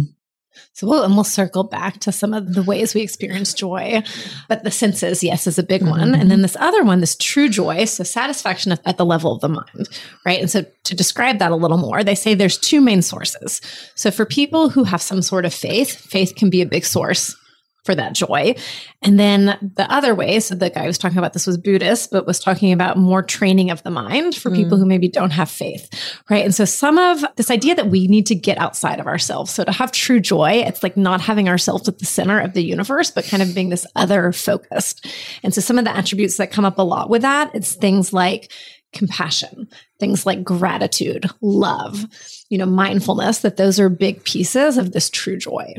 So 0.73 0.87
we'll 0.87 1.03
and 1.03 1.15
we'll 1.15 1.25
circle 1.25 1.65
back 1.65 2.01
to 2.01 2.13
some 2.13 2.35
of 2.35 2.55
the 2.55 2.63
ways 2.63 2.95
we 2.95 3.03
experience 3.03 3.55
joy. 3.55 4.03
But 4.49 4.65
the 4.65 4.71
senses, 4.71 5.23
yes, 5.23 5.47
is 5.47 5.59
a 5.59 5.63
big 5.63 5.83
one. 5.83 6.13
Mhm. 6.13 6.21
And 6.21 6.31
then 6.31 6.43
this 6.43 6.57
other 6.59 6.83
one, 6.83 7.01
this 7.01 7.17
true 7.17 7.49
joy, 7.49 7.85
so 7.85 8.05
satisfaction 8.05 8.73
at, 8.73 8.81
at 8.85 8.97
the 8.97 9.05
level 9.05 9.33
of 9.33 9.41
the 9.41 9.49
mind, 9.49 9.89
right? 10.25 10.41
And 10.41 10.51
so 10.51 10.65
to 10.85 10.95
describe 10.95 11.39
that 11.39 11.53
a 11.53 11.57
little 11.57 11.79
more, 11.79 12.03
they 12.03 12.15
say 12.15 12.35
there's 12.35 12.59
two 12.59 12.81
main 12.81 13.03
sources. 13.03 13.61
So 13.95 14.11
for 14.11 14.25
people 14.25 14.69
who 14.69 14.85
have 14.85 15.03
some 15.03 15.23
sort 15.23 15.45
of 15.45 15.55
faith, 15.55 15.95
faith 15.95 16.35
can 16.35 16.51
be 16.51 16.63
a 16.63 16.67
big 16.67 16.85
source 16.85 17.37
for 17.85 17.95
that 17.95 18.15
joy. 18.15 18.55
And 19.03 19.19
then 19.21 19.73
the 19.77 19.91
other 19.93 20.15
way, 20.15 20.41
so 20.41 20.55
the 20.55 20.71
guy 20.71 20.87
was 20.87 20.97
talking 20.97 21.19
about 21.19 21.35
this 21.35 21.47
was 21.47 21.59
Buddhist, 21.59 22.11
but 22.11 22.27
was 22.27 22.41
talking 22.41 22.73
about 22.73 22.97
more 22.97 23.23
training 23.23 23.71
of 23.71 23.83
the 23.83 23.91
mind 23.91 24.35
for 24.35 24.51
people 24.51 24.79
Mm. 24.79 24.81
who 24.81 24.87
maybe 24.87 25.09
don't 25.09 25.33
have 25.33 25.51
faith, 25.51 25.89
right? 26.31 26.45
And 26.45 26.55
so 26.55 26.65
some 26.65 26.97
of 26.97 27.25
this 27.37 27.51
idea 27.51 27.75
that 27.75 27.91
we 27.91 28.07
need 28.07 28.27
to 28.27 28.35
get 28.35 28.57
outside 28.59 29.01
of 29.01 29.07
ourselves. 29.07 29.53
So 29.53 29.65
to 29.65 29.73
have 29.73 29.93
true 29.93 30.21
joy, 30.21 30.63
it's 30.67 30.83
like 30.83 30.97
not 30.97 31.21
having 31.21 31.49
ourselves 31.49 31.87
at 31.89 31.99
the 31.99 32.07
center 32.07 32.41
of 32.41 32.55
the 32.55 32.65
universe, 32.65 33.11
but 33.11 33.27
kind 33.27 33.43
of 33.43 33.55
being 33.55 33.69
this 33.69 33.87
other 33.95 34.33
focused. 34.33 35.07
And 35.43 35.53
so 35.53 35.61
some 35.61 35.79
of 35.79 35.85
the 35.85 35.95
attributes 35.95 36.39
that 36.39 36.51
come 36.51 36.65
up 36.65 36.79
a 36.79 36.83
lot 36.83 37.11
with 37.11 37.23
that, 37.23 37.55
it's 37.55 37.75
things 37.75 38.13
like 38.13 38.51
compassion, 38.95 39.69
things 40.01 40.25
like 40.25 40.43
gratitude, 40.43 41.27
love, 41.43 42.07
you 42.49 42.57
know, 42.57 42.65
mindfulness, 42.67 43.41
that 43.41 43.57
those 43.57 43.79
are 43.79 43.89
big 43.89 44.25
pieces 44.25 44.79
of 44.79 44.93
this 44.93 45.11
true 45.11 45.37
joy. 45.37 45.75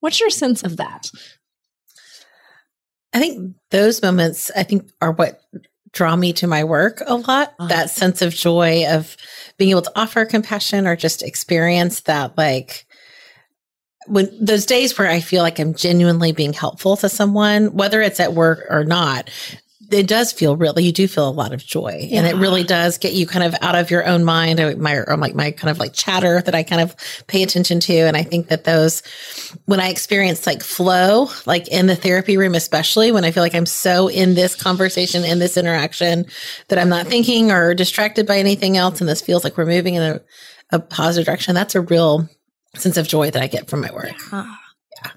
What's 0.00 0.20
your 0.20 0.30
sense 0.30 0.62
of 0.62 0.76
that? 0.76 1.10
I 3.16 3.18
think 3.18 3.56
those 3.70 4.02
moments, 4.02 4.50
I 4.54 4.62
think, 4.62 4.90
are 5.00 5.12
what 5.12 5.40
draw 5.92 6.14
me 6.14 6.34
to 6.34 6.46
my 6.46 6.64
work 6.64 7.02
a 7.06 7.14
lot. 7.16 7.54
Ah. 7.58 7.66
That 7.68 7.88
sense 7.88 8.20
of 8.20 8.34
joy 8.34 8.84
of 8.86 9.16
being 9.56 9.70
able 9.70 9.80
to 9.82 9.92
offer 9.96 10.26
compassion 10.26 10.86
or 10.86 10.96
just 10.96 11.22
experience 11.22 12.00
that, 12.00 12.36
like, 12.36 12.86
when 14.06 14.28
those 14.38 14.66
days 14.66 14.96
where 14.98 15.08
I 15.08 15.20
feel 15.20 15.42
like 15.42 15.58
I'm 15.58 15.72
genuinely 15.72 16.32
being 16.32 16.52
helpful 16.52 16.98
to 16.98 17.08
someone, 17.08 17.74
whether 17.74 18.02
it's 18.02 18.20
at 18.20 18.34
work 18.34 18.66
or 18.68 18.84
not, 18.84 19.30
it 19.90 20.06
does 20.08 20.32
feel 20.32 20.56
really, 20.56 20.84
you 20.84 20.92
do 20.92 21.06
feel 21.06 21.28
a 21.28 21.30
lot 21.30 21.52
of 21.52 21.64
joy 21.64 22.08
and 22.10 22.26
it 22.26 22.34
really 22.36 22.64
does 22.64 22.96
get 22.96 23.12
you 23.12 23.26
kind 23.26 23.44
of 23.44 23.54
out 23.60 23.74
of 23.74 23.90
your 23.90 24.06
own 24.06 24.24
mind 24.24 24.58
or 24.58 24.74
my, 24.76 24.94
or 24.94 25.16
like 25.18 25.34
my 25.34 25.50
kind 25.50 25.70
of 25.70 25.78
like 25.78 25.92
chatter 25.92 26.40
that 26.40 26.54
I 26.54 26.62
kind 26.62 26.80
of 26.80 26.96
pay 27.26 27.42
attention 27.42 27.78
to. 27.80 27.94
And 27.94 28.16
I 28.16 28.22
think 28.22 28.48
that 28.48 28.64
those, 28.64 29.02
when 29.66 29.78
I 29.78 29.88
experience 29.88 30.46
like 30.46 30.62
flow, 30.62 31.28
like 31.44 31.68
in 31.68 31.86
the 31.86 31.94
therapy 31.94 32.36
room, 32.38 32.54
especially 32.54 33.12
when 33.12 33.24
I 33.24 33.30
feel 33.30 33.42
like 33.42 33.54
I'm 33.54 33.66
so 33.66 34.08
in 34.08 34.34
this 34.34 34.54
conversation, 34.54 35.24
in 35.24 35.38
this 35.38 35.56
interaction 35.58 36.24
that 36.68 36.78
I'm 36.78 36.88
not 36.88 37.06
thinking 37.06 37.52
or 37.52 37.74
distracted 37.74 38.26
by 38.26 38.38
anything 38.38 38.76
else. 38.78 39.00
And 39.00 39.08
this 39.08 39.20
feels 39.20 39.44
like 39.44 39.58
we're 39.58 39.66
moving 39.66 39.94
in 39.94 40.02
a, 40.02 40.20
a 40.72 40.80
positive 40.80 41.26
direction. 41.26 41.54
That's 41.54 41.74
a 41.74 41.82
real 41.82 42.28
sense 42.74 42.96
of 42.96 43.06
joy 43.06 43.30
that 43.30 43.42
I 43.42 43.46
get 43.46 43.68
from 43.68 43.82
my 43.82 43.92
work. 43.92 44.14
Yeah. 44.32 45.10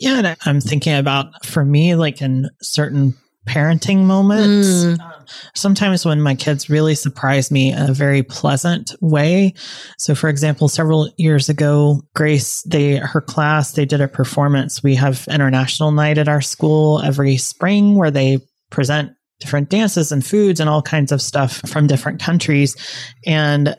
Yeah. 0.00 0.18
And 0.18 0.26
I- 0.26 0.36
I'm 0.44 0.60
thinking 0.60 0.94
about 0.96 1.46
for 1.46 1.64
me, 1.64 1.94
like 1.94 2.20
in 2.20 2.50
certain 2.60 3.14
parenting 3.48 4.04
moments, 4.04 4.68
Mm. 4.68 5.00
um, 5.00 5.12
sometimes 5.54 6.04
when 6.04 6.20
my 6.20 6.34
kids 6.34 6.68
really 6.70 6.94
surprise 6.94 7.50
me 7.50 7.72
in 7.72 7.90
a 7.90 7.92
very 7.94 8.22
pleasant 8.22 8.92
way. 9.00 9.54
So 9.98 10.14
for 10.14 10.28
example, 10.28 10.68
several 10.68 11.10
years 11.16 11.48
ago, 11.48 12.02
Grace, 12.14 12.62
they, 12.62 12.96
her 12.96 13.20
class, 13.20 13.72
they 13.72 13.84
did 13.86 14.00
a 14.00 14.08
performance. 14.08 14.82
We 14.82 14.94
have 14.96 15.26
international 15.30 15.90
night 15.92 16.18
at 16.18 16.28
our 16.28 16.40
school 16.42 17.00
every 17.02 17.36
spring 17.38 17.96
where 17.96 18.10
they 18.10 18.38
present 18.70 19.12
different 19.40 19.70
dances 19.70 20.12
and 20.12 20.24
foods 20.24 20.60
and 20.60 20.68
all 20.68 20.82
kinds 20.82 21.12
of 21.12 21.22
stuff 21.22 21.62
from 21.66 21.86
different 21.86 22.20
countries. 22.20 22.76
And 23.26 23.76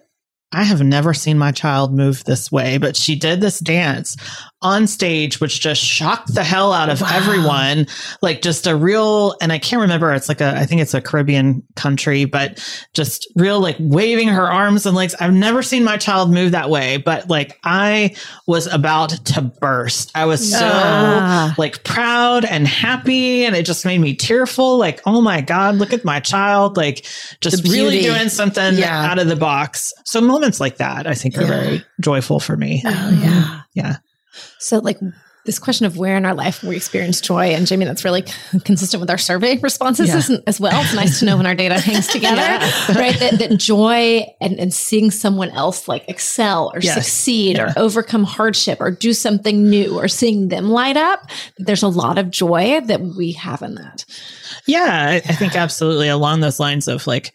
I 0.52 0.64
have 0.64 0.82
never 0.82 1.14
seen 1.14 1.38
my 1.38 1.52
child 1.52 1.94
move 1.94 2.24
this 2.24 2.52
way, 2.52 2.80
but 2.80 2.96
she 2.96 3.16
did 3.16 3.40
this 3.40 3.60
dance 3.60 4.18
on 4.62 4.88
stage, 4.88 5.40
which 5.40 5.62
just 5.62 5.82
shocked 5.82 6.34
the 6.34 6.44
hell 6.44 6.74
out 6.74 6.90
of 6.90 7.02
wow. 7.02 7.10
everyone. 7.12 7.88
Like 8.22 8.42
just 8.42 8.68
a 8.68 8.76
real, 8.76 9.36
and 9.42 9.52
I 9.52 9.60
can't 9.60 9.82
remember. 9.82 10.14
It's 10.14 10.28
like 10.28 10.42
a, 10.42 10.58
I 10.58 10.66
think 10.66 10.82
it's 10.82 10.94
a 10.94 11.02
Caribbean 11.02 11.64
country, 11.76 12.26
but 12.26 12.60
just 12.94 13.28
real 13.36 13.60
like 13.62 13.78
waving 13.80 14.28
her 14.28 14.52
arms 14.52 14.86
and 14.86 14.96
legs. 14.96 15.16
I've 15.20 15.34
never 15.34 15.64
seen 15.64 15.84
my 15.84 15.98
child 15.98 16.32
move 16.32 16.52
that 16.52 16.70
way, 16.70 16.98
but 16.98 17.30
like 17.30 17.58
I 17.64 18.16
was 18.48 18.68
about 18.68 19.12
to 19.28 19.42
burst. 19.42 20.12
I 20.16 20.26
was 20.26 20.52
so 20.52 21.54
like 21.58 21.84
proud 21.84 22.44
and 22.44 22.68
happy 22.68 23.46
and 23.46 23.56
it 23.56 23.66
just 23.66 23.86
made 23.86 24.00
me 24.00 24.14
tearful. 24.14 24.78
Like, 24.78 25.02
oh 25.06 25.22
my 25.22 25.42
God, 25.42 25.76
look 25.76 25.94
at 25.94 26.04
my 26.04 26.20
child. 26.20 26.76
Like 26.76 27.06
just 27.40 27.68
really 27.68 28.02
doing 28.02 28.30
something 28.30 28.76
yeah. 28.76 29.10
out 29.10 29.20
of 29.20 29.28
the 29.28 29.36
box. 29.36 29.94
So 30.06 30.20
moments 30.20 30.60
like 30.60 30.78
that, 30.78 31.08
I 31.08 31.14
think 31.14 31.38
are 31.38 31.42
yeah. 31.42 31.48
very 31.48 31.86
joyful 32.02 32.40
for 32.40 32.58
me. 32.58 32.82
Oh 32.86 32.90
mm-hmm. 32.90 33.24
yeah. 33.24 33.62
Yeah. 33.74 33.96
So, 34.60 34.80
like 34.80 35.00
this 35.46 35.58
question 35.58 35.86
of 35.86 35.98
where 35.98 36.16
in 36.16 36.26
our 36.26 36.36
life 36.36 36.62
we 36.64 36.76
experience 36.76 37.22
joy, 37.22 37.48
and 37.56 37.66
Jamie, 37.66 37.86
that's 37.86 38.04
really 38.04 38.24
consistent 38.66 39.02
with 39.02 39.10
our 39.10 39.18
survey 39.18 39.58
responses 39.58 40.30
yeah. 40.30 40.38
as 40.46 40.60
well. 40.60 40.80
It's 40.82 40.94
nice 40.94 41.20
to 41.20 41.26
know 41.26 41.38
when 41.38 41.46
our 41.46 41.56
data 41.56 41.80
hangs 41.80 42.08
together, 42.12 42.42
yeah. 42.42 42.98
right? 42.98 43.18
That, 43.20 43.40
that 43.40 43.58
joy 43.58 44.28
and, 44.42 44.60
and 44.60 44.74
seeing 44.74 45.12
someone 45.12 45.50
else 45.50 45.88
like 45.88 46.08
excel 46.08 46.72
or 46.74 46.80
yes. 46.82 46.94
succeed 46.94 47.58
yeah. 47.58 47.72
or 47.72 47.74
overcome 47.78 48.26
hardship 48.26 48.80
or 48.82 48.92
do 48.92 49.14
something 49.14 49.70
new 49.70 49.98
or 49.98 50.08
seeing 50.08 50.50
them 50.50 50.70
light 50.70 50.98
up. 50.98 51.28
There's 51.58 51.84
a 51.84 51.88
lot 51.88 52.18
of 52.18 52.30
joy 52.30 52.82
that 52.82 53.02
we 53.02 53.32
have 53.32 53.62
in 53.62 53.76
that. 53.76 54.06
Yeah, 54.70 55.20
I, 55.26 55.34
think 55.34 55.56
absolutely 55.56 56.10
along 56.10 56.42
those 56.42 56.60
lines 56.60 56.88
of 56.88 57.08
like 57.08 57.34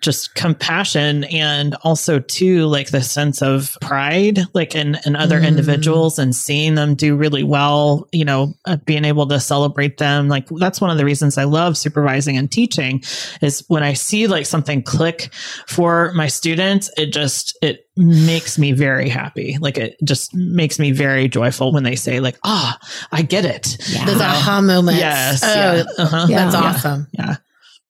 just 0.00 0.34
compassion 0.34 1.24
and 1.24 1.74
also 1.84 2.20
too 2.20 2.64
like 2.68 2.88
the 2.88 3.02
sense 3.02 3.42
of 3.42 3.76
pride, 3.82 4.40
like 4.54 4.74
in, 4.74 4.96
in 5.04 5.14
other 5.14 5.38
mm. 5.38 5.46
individuals 5.46 6.18
and 6.18 6.34
seeing 6.34 6.76
them 6.76 6.94
do 6.94 7.16
really 7.16 7.44
well, 7.44 8.08
you 8.12 8.24
know, 8.24 8.54
uh, 8.64 8.78
being 8.86 9.04
able 9.04 9.26
to 9.26 9.38
celebrate 9.38 9.98
them. 9.98 10.28
Like 10.28 10.48
that's 10.48 10.80
one 10.80 10.88
of 10.88 10.96
the 10.96 11.04
reasons 11.04 11.36
I 11.36 11.44
love 11.44 11.76
supervising 11.76 12.38
and 12.38 12.50
teaching 12.50 13.02
is 13.42 13.62
when 13.68 13.82
I 13.82 13.92
see 13.92 14.26
like 14.26 14.46
something 14.46 14.82
click 14.82 15.34
for 15.68 16.12
my 16.14 16.28
students, 16.28 16.90
it 16.96 17.12
just, 17.12 17.58
it 17.60 17.89
makes 18.00 18.58
me 18.58 18.72
very 18.72 19.08
happy. 19.08 19.58
Like 19.60 19.78
it 19.78 19.96
just 20.02 20.34
makes 20.34 20.78
me 20.78 20.92
very 20.92 21.28
joyful 21.28 21.72
when 21.72 21.84
they 21.84 21.96
say 21.96 22.20
like, 22.20 22.38
ah, 22.44 22.78
oh, 22.82 23.06
I 23.12 23.22
get 23.22 23.44
it. 23.44 23.76
Yeah. 23.88 24.04
Those 24.06 24.20
aha 24.20 24.60
moments. 24.62 25.00
Yes. 25.00 25.42
Oh, 25.44 25.46
yeah. 25.48 25.84
Uh-huh. 25.98 26.26
That's 26.26 26.54
awesome. 26.54 27.06
Yeah. 27.12 27.36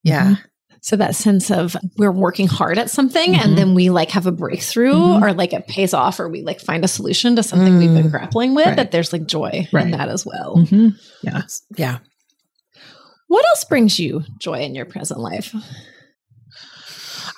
Yeah. 0.03 0.25
Mm-hmm. 0.25 0.43
So 0.83 0.97
that 0.97 1.15
sense 1.15 1.51
of 1.51 1.77
we're 1.99 2.11
working 2.11 2.47
hard 2.47 2.79
at 2.79 2.91
something 2.91 3.35
mm-hmm. 3.35 3.49
and 3.49 3.59
then 3.59 3.75
we 3.75 3.91
like 3.91 4.11
have 4.13 4.27
a 4.27 4.33
breakthrough 4.33 4.95
mm-hmm. 4.95 5.23
or 5.23 5.35
like 5.35 5.53
it 5.53 5.69
pays 5.69 5.93
off 5.93 6.19
or 6.19 6.29
we 6.29 6.43
like 6.43 6.59
find 6.59 6.85
a 6.85 6.89
solution 6.89 7.37
to 7.37 7.43
something 7.43 7.77
we've 7.79 7.93
been 7.93 8.09
mm. 8.09 8.11
grappling 8.11 8.55
with 8.55 8.67
right. 8.67 8.77
that 8.77 8.91
there's 8.91 9.13
like 9.13 9.27
joy 9.27 9.69
right. 9.73 9.85
in 9.85 9.91
that 9.91 10.09
as 10.09 10.25
well. 10.25 10.57
Mm-hmm. 10.57 10.89
Yeah. 11.23 11.43
Yeah. 11.77 11.99
What 13.27 13.45
else 13.47 13.65
brings 13.65 14.01
you 14.01 14.25
joy 14.39 14.61
in 14.61 14.75
your 14.75 14.87
present 14.87 15.21
life? 15.21 15.55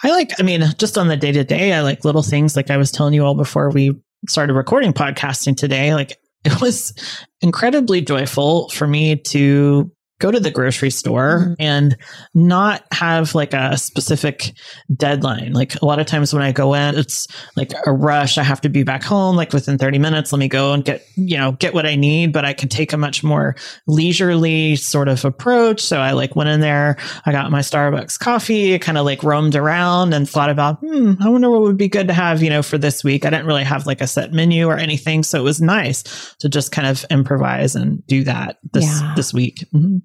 I 0.02 0.10
like, 0.10 0.32
I 0.38 0.42
mean, 0.42 0.62
just 0.78 0.98
on 0.98 1.08
the 1.08 1.16
day 1.16 1.32
to 1.32 1.44
day, 1.44 1.72
I 1.72 1.82
like 1.82 2.04
little 2.04 2.22
things 2.22 2.56
like 2.56 2.70
I 2.70 2.76
was 2.76 2.90
telling 2.90 3.14
you 3.14 3.24
all 3.24 3.34
before 3.34 3.70
we 3.70 3.92
started 4.28 4.54
recording 4.54 4.92
podcasting 4.92 5.56
today. 5.56 5.94
Like 5.94 6.18
it 6.44 6.60
was 6.60 6.92
incredibly 7.40 8.00
joyful 8.00 8.68
for 8.70 8.86
me 8.86 9.16
to 9.16 9.90
go 10.22 10.30
to 10.30 10.38
the 10.38 10.52
grocery 10.52 10.90
store 10.90 11.40
mm-hmm. 11.40 11.54
and 11.58 11.96
not 12.32 12.84
have 12.92 13.34
like 13.34 13.52
a 13.52 13.76
specific 13.76 14.52
deadline. 14.94 15.52
Like 15.52 15.74
a 15.82 15.84
lot 15.84 15.98
of 15.98 16.06
times 16.06 16.32
when 16.32 16.44
I 16.44 16.52
go 16.52 16.74
in, 16.74 16.96
it's 16.96 17.26
like 17.56 17.72
a 17.86 17.92
rush. 17.92 18.38
I 18.38 18.44
have 18.44 18.60
to 18.60 18.68
be 18.68 18.84
back 18.84 19.02
home 19.02 19.34
like 19.34 19.52
within 19.52 19.78
30 19.78 19.98
minutes. 19.98 20.32
Let 20.32 20.38
me 20.38 20.46
go 20.46 20.72
and 20.72 20.84
get, 20.84 21.04
you 21.16 21.36
know, 21.36 21.52
get 21.52 21.74
what 21.74 21.86
I 21.86 21.96
need, 21.96 22.32
but 22.32 22.44
I 22.44 22.52
could 22.52 22.70
take 22.70 22.92
a 22.92 22.96
much 22.96 23.24
more 23.24 23.56
leisurely 23.88 24.76
sort 24.76 25.08
of 25.08 25.24
approach. 25.24 25.80
So 25.80 25.98
I 25.98 26.12
like 26.12 26.36
went 26.36 26.50
in 26.50 26.60
there, 26.60 26.96
I 27.26 27.32
got 27.32 27.50
my 27.50 27.60
Starbucks 27.60 28.18
coffee, 28.20 28.78
kind 28.78 28.98
of 28.98 29.04
like 29.04 29.24
roamed 29.24 29.56
around 29.56 30.14
and 30.14 30.30
thought 30.30 30.50
about, 30.50 30.78
hmm, 30.78 31.14
I 31.20 31.28
wonder 31.28 31.50
what 31.50 31.62
would 31.62 31.76
be 31.76 31.88
good 31.88 32.06
to 32.06 32.14
have, 32.14 32.44
you 32.44 32.50
know, 32.50 32.62
for 32.62 32.78
this 32.78 33.02
week. 33.02 33.26
I 33.26 33.30
didn't 33.30 33.46
really 33.46 33.64
have 33.64 33.88
like 33.88 34.00
a 34.00 34.06
set 34.06 34.32
menu 34.32 34.68
or 34.68 34.78
anything. 34.78 35.24
So 35.24 35.40
it 35.40 35.42
was 35.42 35.60
nice 35.60 36.36
to 36.38 36.48
just 36.48 36.70
kind 36.70 36.86
of 36.86 37.04
improvise 37.10 37.74
and 37.74 38.06
do 38.06 38.22
that 38.22 38.58
this, 38.72 38.84
yeah. 38.84 39.14
this 39.16 39.34
week. 39.34 39.64
Mm-hmm. 39.74 39.98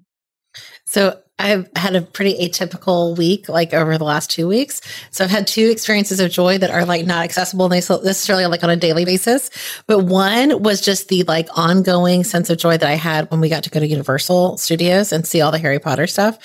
So 0.90 1.22
I've 1.40 1.68
had 1.76 1.94
a 1.94 2.02
pretty 2.02 2.34
atypical 2.34 3.16
week, 3.16 3.48
like 3.48 3.72
over 3.72 3.96
the 3.96 4.04
last 4.04 4.28
two 4.28 4.48
weeks. 4.48 4.80
So 5.12 5.22
I've 5.22 5.30
had 5.30 5.46
two 5.46 5.68
experiences 5.70 6.18
of 6.18 6.32
joy 6.32 6.58
that 6.58 6.70
are 6.70 6.84
like 6.84 7.06
not 7.06 7.22
accessible 7.22 7.68
necessarily 7.68 8.44
like 8.46 8.64
on 8.64 8.70
a 8.70 8.76
daily 8.76 9.04
basis. 9.04 9.48
But 9.86 10.00
one 10.00 10.62
was 10.62 10.80
just 10.80 11.08
the 11.08 11.22
like 11.24 11.48
ongoing 11.56 12.24
sense 12.24 12.50
of 12.50 12.58
joy 12.58 12.76
that 12.76 12.88
I 12.88 12.94
had 12.94 13.30
when 13.30 13.40
we 13.40 13.48
got 13.48 13.62
to 13.64 13.70
go 13.70 13.78
to 13.78 13.86
Universal 13.86 14.56
Studios 14.56 15.12
and 15.12 15.24
see 15.24 15.40
all 15.40 15.52
the 15.52 15.58
Harry 15.58 15.78
Potter 15.78 16.08
stuff. 16.08 16.38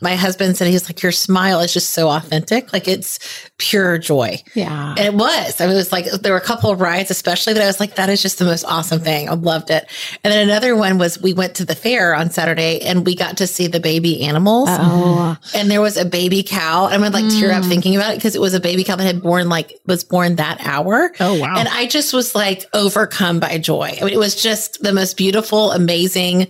My 0.00 0.16
husband 0.16 0.56
said 0.56 0.68
he's 0.68 0.88
like, 0.88 1.02
your 1.02 1.12
smile 1.12 1.60
is 1.60 1.74
just 1.74 1.90
so 1.90 2.08
authentic. 2.08 2.72
Like 2.72 2.88
it's 2.88 3.18
pure 3.58 3.98
joy. 3.98 4.42
Yeah. 4.54 4.94
And 4.96 5.00
it 5.00 5.14
was. 5.14 5.60
I 5.60 5.66
mean, 5.66 5.74
it 5.74 5.76
was 5.76 5.92
like 5.92 6.06
there 6.06 6.32
were 6.32 6.38
a 6.38 6.42
couple 6.42 6.70
of 6.70 6.80
rides, 6.80 7.10
especially 7.10 7.52
that 7.52 7.62
I 7.62 7.66
was 7.66 7.80
like, 7.80 7.96
that 7.96 8.08
is 8.08 8.22
just 8.22 8.38
the 8.38 8.46
most 8.46 8.64
awesome 8.64 9.00
thing. 9.00 9.28
I 9.28 9.34
loved 9.34 9.70
it. 9.70 9.84
And 10.24 10.32
then 10.32 10.48
another 10.48 10.74
one 10.74 10.96
was 10.96 11.20
we 11.20 11.34
went 11.34 11.54
to 11.56 11.66
the 11.66 11.74
fair 11.74 12.14
on 12.14 12.30
Saturday 12.30 12.80
and 12.80 13.04
we 13.04 13.14
got 13.14 13.36
to 13.36 13.46
see 13.46 13.66
the 13.66 13.80
baby 13.80 14.22
animals 14.22 14.37
animals. 14.38 14.68
Oh. 14.70 15.36
And 15.54 15.70
there 15.70 15.80
was 15.80 15.96
a 15.96 16.04
baby 16.04 16.42
cow. 16.42 16.86
And 16.86 16.94
I'm 16.94 17.00
gonna 17.00 17.14
like 17.14 17.32
mm. 17.32 17.40
tear 17.40 17.52
up 17.52 17.64
mm. 17.64 17.68
thinking 17.68 17.96
about 17.96 18.12
it 18.12 18.16
because 18.16 18.34
it 18.34 18.40
was 18.40 18.54
a 18.54 18.60
baby 18.60 18.84
cow 18.84 18.96
that 18.96 19.04
had 19.04 19.22
born 19.22 19.48
like 19.48 19.78
was 19.86 20.04
born 20.04 20.36
that 20.36 20.58
hour. 20.64 21.12
Oh 21.20 21.38
wow. 21.40 21.56
And 21.56 21.68
I 21.68 21.86
just 21.86 22.12
was 22.12 22.34
like 22.34 22.64
overcome 22.72 23.40
by 23.40 23.58
joy. 23.58 23.96
I 24.00 24.04
mean, 24.04 24.14
it 24.14 24.18
was 24.18 24.40
just 24.40 24.82
the 24.82 24.92
most 24.92 25.16
beautiful, 25.16 25.72
amazing. 25.72 26.48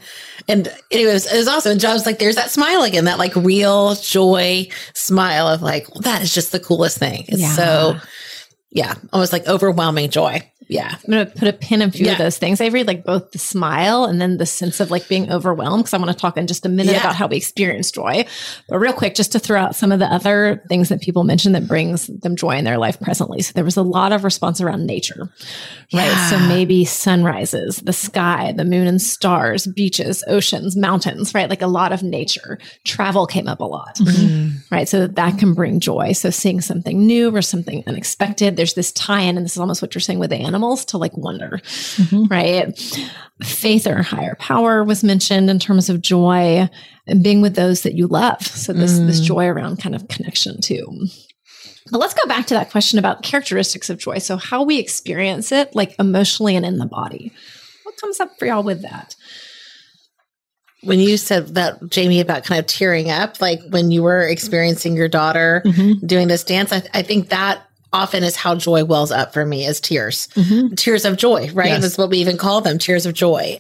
And 0.48 0.72
it 0.90 1.06
was 1.06 1.32
it 1.32 1.36
was 1.36 1.48
awesome. 1.48 1.72
And 1.72 1.82
was 1.82 2.06
like, 2.06 2.18
there's 2.18 2.36
that 2.36 2.50
smile 2.50 2.82
again, 2.82 3.06
that 3.06 3.18
like 3.18 3.34
real 3.36 3.94
joy 3.94 4.68
smile 4.94 5.48
of 5.48 5.62
like, 5.62 5.92
well, 5.94 6.02
that 6.02 6.22
is 6.22 6.34
just 6.34 6.52
the 6.52 6.60
coolest 6.60 6.98
thing. 6.98 7.24
It's 7.28 7.40
yeah. 7.40 7.52
so 7.52 7.96
yeah, 8.70 8.94
almost 9.12 9.32
like 9.32 9.48
overwhelming 9.48 10.10
joy 10.10 10.42
yeah, 10.68 10.94
I'm 10.94 11.10
going 11.10 11.26
to 11.26 11.32
put 11.32 11.48
a 11.48 11.52
pin 11.54 11.80
in 11.80 11.88
a 11.88 11.92
few 11.92 12.06
yeah. 12.06 12.12
of 12.12 12.18
those 12.18 12.36
things. 12.36 12.60
I 12.60 12.66
read 12.66 12.86
like 12.86 13.02
both 13.02 13.30
the 13.30 13.38
smile 13.38 14.04
and 14.04 14.20
then 14.20 14.36
the 14.36 14.44
sense 14.44 14.80
of 14.80 14.90
like 14.90 15.08
being 15.08 15.32
overwhelmed. 15.32 15.84
Cause 15.84 15.94
I 15.94 15.98
want 15.98 16.10
to 16.10 16.16
talk 16.16 16.36
in 16.36 16.46
just 16.46 16.66
a 16.66 16.68
minute 16.68 16.92
yeah. 16.92 17.00
about 17.00 17.14
how 17.14 17.26
we 17.26 17.38
experience 17.38 17.90
joy. 17.90 18.26
But 18.68 18.78
real 18.78 18.92
quick, 18.92 19.14
just 19.14 19.32
to 19.32 19.38
throw 19.38 19.58
out 19.58 19.74
some 19.74 19.92
of 19.92 19.98
the 19.98 20.06
other 20.06 20.62
things 20.68 20.90
that 20.90 21.00
people 21.00 21.24
mentioned 21.24 21.54
that 21.54 21.66
brings 21.66 22.08
them 22.08 22.36
joy 22.36 22.56
in 22.56 22.64
their 22.64 22.76
life 22.76 23.00
presently. 23.00 23.40
So 23.40 23.52
there 23.54 23.64
was 23.64 23.78
a 23.78 23.82
lot 23.82 24.12
of 24.12 24.24
response 24.24 24.60
around 24.60 24.84
nature, 24.84 25.30
right? 25.94 26.06
Yeah. 26.06 26.30
So 26.30 26.38
maybe 26.40 26.84
sunrises, 26.84 27.78
the 27.78 27.94
sky, 27.94 28.52
the 28.52 28.66
moon 28.66 28.86
and 28.86 29.00
stars, 29.00 29.66
beaches, 29.66 30.22
oceans, 30.26 30.76
mountains, 30.76 31.34
right? 31.34 31.48
Like 31.48 31.62
a 31.62 31.66
lot 31.66 31.92
of 31.92 32.02
nature. 32.02 32.58
Travel 32.84 33.26
came 33.26 33.48
up 33.48 33.60
a 33.60 33.64
lot, 33.64 33.96
mm-hmm. 33.96 34.56
right? 34.70 34.86
So 34.86 35.06
that 35.06 35.38
can 35.38 35.54
bring 35.54 35.80
joy. 35.80 36.12
So 36.12 36.28
seeing 36.28 36.60
something 36.60 37.06
new 37.06 37.34
or 37.34 37.40
something 37.40 37.82
unexpected. 37.86 38.56
There's 38.56 38.74
this 38.74 38.92
tie 38.92 39.22
in, 39.22 39.38
and 39.38 39.46
this 39.46 39.52
is 39.52 39.58
almost 39.58 39.80
what 39.80 39.94
you're 39.94 40.02
saying 40.02 40.18
with 40.18 40.32
animals 40.32 40.57
animals 40.58 40.84
to 40.86 40.98
like 40.98 41.16
wonder, 41.16 41.60
mm-hmm. 41.62 42.24
right? 42.24 42.76
Faith 43.42 43.86
or 43.86 44.02
higher 44.02 44.34
power 44.40 44.82
was 44.82 45.04
mentioned 45.04 45.48
in 45.48 45.60
terms 45.60 45.88
of 45.88 46.00
joy 46.00 46.68
and 47.06 47.22
being 47.22 47.40
with 47.40 47.54
those 47.54 47.82
that 47.82 47.94
you 47.94 48.08
love. 48.08 48.42
So 48.42 48.72
this 48.72 48.98
mm. 48.98 49.06
this 49.06 49.20
joy 49.20 49.46
around 49.46 49.80
kind 49.80 49.94
of 49.94 50.08
connection 50.08 50.60
too. 50.60 50.84
But 51.90 51.98
let's 51.98 52.14
go 52.14 52.26
back 52.26 52.46
to 52.46 52.54
that 52.54 52.70
question 52.70 52.98
about 52.98 53.22
characteristics 53.22 53.88
of 53.88 53.98
joy. 53.98 54.18
So 54.18 54.36
how 54.36 54.62
we 54.62 54.78
experience 54.78 55.52
it, 55.52 55.74
like 55.74 55.94
emotionally 55.98 56.56
and 56.56 56.66
in 56.66 56.78
the 56.78 56.86
body. 56.86 57.32
What 57.84 57.96
comes 58.00 58.20
up 58.20 58.38
for 58.38 58.46
y'all 58.46 58.62
with 58.62 58.82
that? 58.82 59.14
when 60.82 61.00
you 61.00 61.16
said 61.16 61.54
that 61.56 61.90
Jamie 61.90 62.20
about 62.20 62.44
kind 62.44 62.60
of 62.60 62.66
tearing 62.66 63.10
up, 63.10 63.40
like 63.40 63.60
when 63.70 63.90
you 63.90 64.02
were 64.02 64.22
experiencing 64.22 64.96
your 64.96 65.08
daughter 65.08 65.62
mm-hmm. 65.64 66.06
doing 66.06 66.28
this 66.28 66.44
dance, 66.44 66.72
I, 66.72 66.82
I, 66.94 67.02
think 67.02 67.30
that 67.30 67.67
often 67.92 68.22
is 68.22 68.36
how 68.36 68.54
joy 68.54 68.84
wells 68.84 69.10
up 69.10 69.32
for 69.32 69.44
me 69.44 69.64
is 69.64 69.80
tears, 69.80 70.28
mm-hmm. 70.34 70.74
tears 70.74 71.04
of 71.04 71.16
joy, 71.16 71.50
right? 71.52 71.68
Yes. 71.68 71.82
That's 71.82 71.98
what 71.98 72.10
we 72.10 72.18
even 72.18 72.36
call 72.36 72.60
them, 72.60 72.78
tears 72.78 73.06
of 73.06 73.14
joy. 73.14 73.58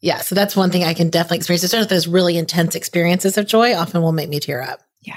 Yeah. 0.00 0.18
So 0.18 0.34
that's 0.34 0.56
one 0.56 0.70
thing 0.70 0.84
I 0.84 0.94
can 0.94 1.10
definitely 1.10 1.38
experience. 1.38 1.68
Just 1.70 1.88
those 1.88 2.06
really 2.06 2.36
intense 2.36 2.74
experiences 2.74 3.36
of 3.36 3.46
joy 3.46 3.74
often 3.74 4.02
will 4.02 4.12
make 4.12 4.28
me 4.28 4.40
tear 4.40 4.62
up. 4.62 4.80
Yeah. 5.02 5.16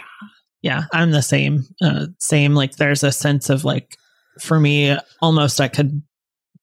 Yeah. 0.61 0.83
I'm 0.91 1.11
the 1.11 1.21
same. 1.21 1.65
Uh, 1.81 2.07
same. 2.19 2.55
Like 2.55 2.75
there's 2.77 3.03
a 3.03 3.11
sense 3.11 3.49
of 3.49 3.63
like, 3.63 3.95
for 4.39 4.59
me, 4.59 4.97
almost 5.21 5.61
I 5.61 5.67
could 5.67 6.01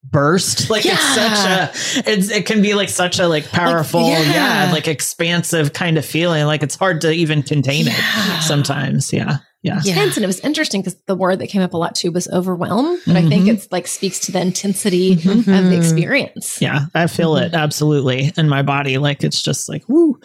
burst 0.04 0.70
like 0.70 0.84
yeah. 0.84 0.92
it's 0.94 1.14
such 1.14 2.04
a 2.06 2.10
it's 2.10 2.30
it 2.30 2.46
can 2.46 2.62
be 2.62 2.74
like 2.74 2.88
such 2.88 3.18
a 3.18 3.26
like 3.26 3.50
powerful 3.50 4.02
like, 4.02 4.26
yeah. 4.26 4.66
yeah. 4.66 4.72
like 4.72 4.88
expansive 4.88 5.72
kind 5.72 5.98
of 5.98 6.04
feeling 6.04 6.46
like 6.46 6.62
it's 6.62 6.76
hard 6.76 7.00
to 7.00 7.10
even 7.10 7.42
contain 7.42 7.86
yeah. 7.86 7.92
it 7.92 8.42
sometimes 8.42 9.12
yeah 9.12 9.38
Yeah. 9.62 9.80
Yeah. 9.82 9.94
intense. 9.94 10.16
And 10.16 10.24
it 10.24 10.28
was 10.28 10.38
interesting 10.40 10.80
because 10.82 10.96
the 11.06 11.16
word 11.16 11.40
that 11.40 11.48
came 11.48 11.62
up 11.62 11.74
a 11.74 11.76
lot 11.76 11.94
too 11.96 12.12
was 12.12 12.28
overwhelm. 12.28 12.98
But 13.06 13.16
I 13.16 13.28
think 13.28 13.46
Mhm. 13.46 13.54
it's 13.54 13.68
like 13.72 13.88
speaks 13.88 14.20
to 14.20 14.32
the 14.32 14.40
intensity 14.40 15.14
of 15.14 15.44
the 15.46 15.76
experience. 15.76 16.62
Yeah, 16.62 16.86
I 16.94 17.08
feel 17.08 17.36
it 17.36 17.54
absolutely 17.54 18.32
in 18.36 18.48
my 18.48 18.62
body. 18.62 18.98
Like 18.98 19.24
it's 19.24 19.42
just 19.42 19.68
like 19.68 19.82
woo. 19.88 20.20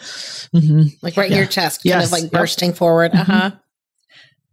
hmm 0.52 0.82
Like 1.02 1.16
right 1.16 1.30
in 1.30 1.36
your 1.36 1.46
chest, 1.46 1.82
kind 1.82 2.00
Yes. 2.00 2.06
of 2.06 2.12
like 2.12 2.22
Yep. 2.24 2.32
bursting 2.32 2.72
forward. 2.74 3.12
Uh 3.12 3.24
huh. 3.24 3.50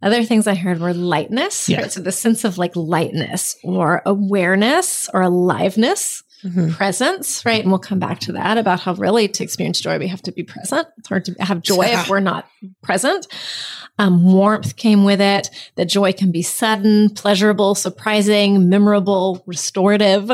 Other 0.02 0.24
things 0.24 0.46
I 0.46 0.54
heard 0.54 0.80
were 0.80 0.92
lightness. 0.94 1.68
Yeah. 1.68 1.82
Right? 1.82 1.92
So 1.92 2.00
the 2.00 2.12
sense 2.12 2.44
of 2.44 2.58
like 2.58 2.74
lightness 2.74 3.56
or 3.62 4.02
awareness 4.04 5.08
or 5.14 5.22
aliveness, 5.22 6.22
Mm-hmm. 6.44 6.70
presence, 6.72 7.46
right? 7.46 7.60
And 7.62 7.70
we'll 7.70 7.78
come 7.78 8.00
back 8.00 8.18
to 8.22 8.32
that 8.32 8.58
about 8.58 8.80
how 8.80 8.94
really 8.94 9.28
to 9.28 9.44
experience 9.44 9.80
joy, 9.80 10.00
we 10.00 10.08
have 10.08 10.22
to 10.22 10.32
be 10.32 10.42
present. 10.42 10.88
It's 10.98 11.08
hard 11.08 11.24
to 11.26 11.34
have 11.38 11.62
joy 11.62 11.84
if 11.84 12.08
we're 12.08 12.18
not 12.18 12.48
present. 12.82 13.28
Um, 13.96 14.24
warmth 14.24 14.74
came 14.74 15.04
with 15.04 15.20
it. 15.20 15.50
That 15.76 15.84
joy 15.84 16.12
can 16.12 16.32
be 16.32 16.42
sudden, 16.42 17.10
pleasurable, 17.10 17.76
surprising, 17.76 18.68
memorable, 18.68 19.44
restorative. 19.46 20.32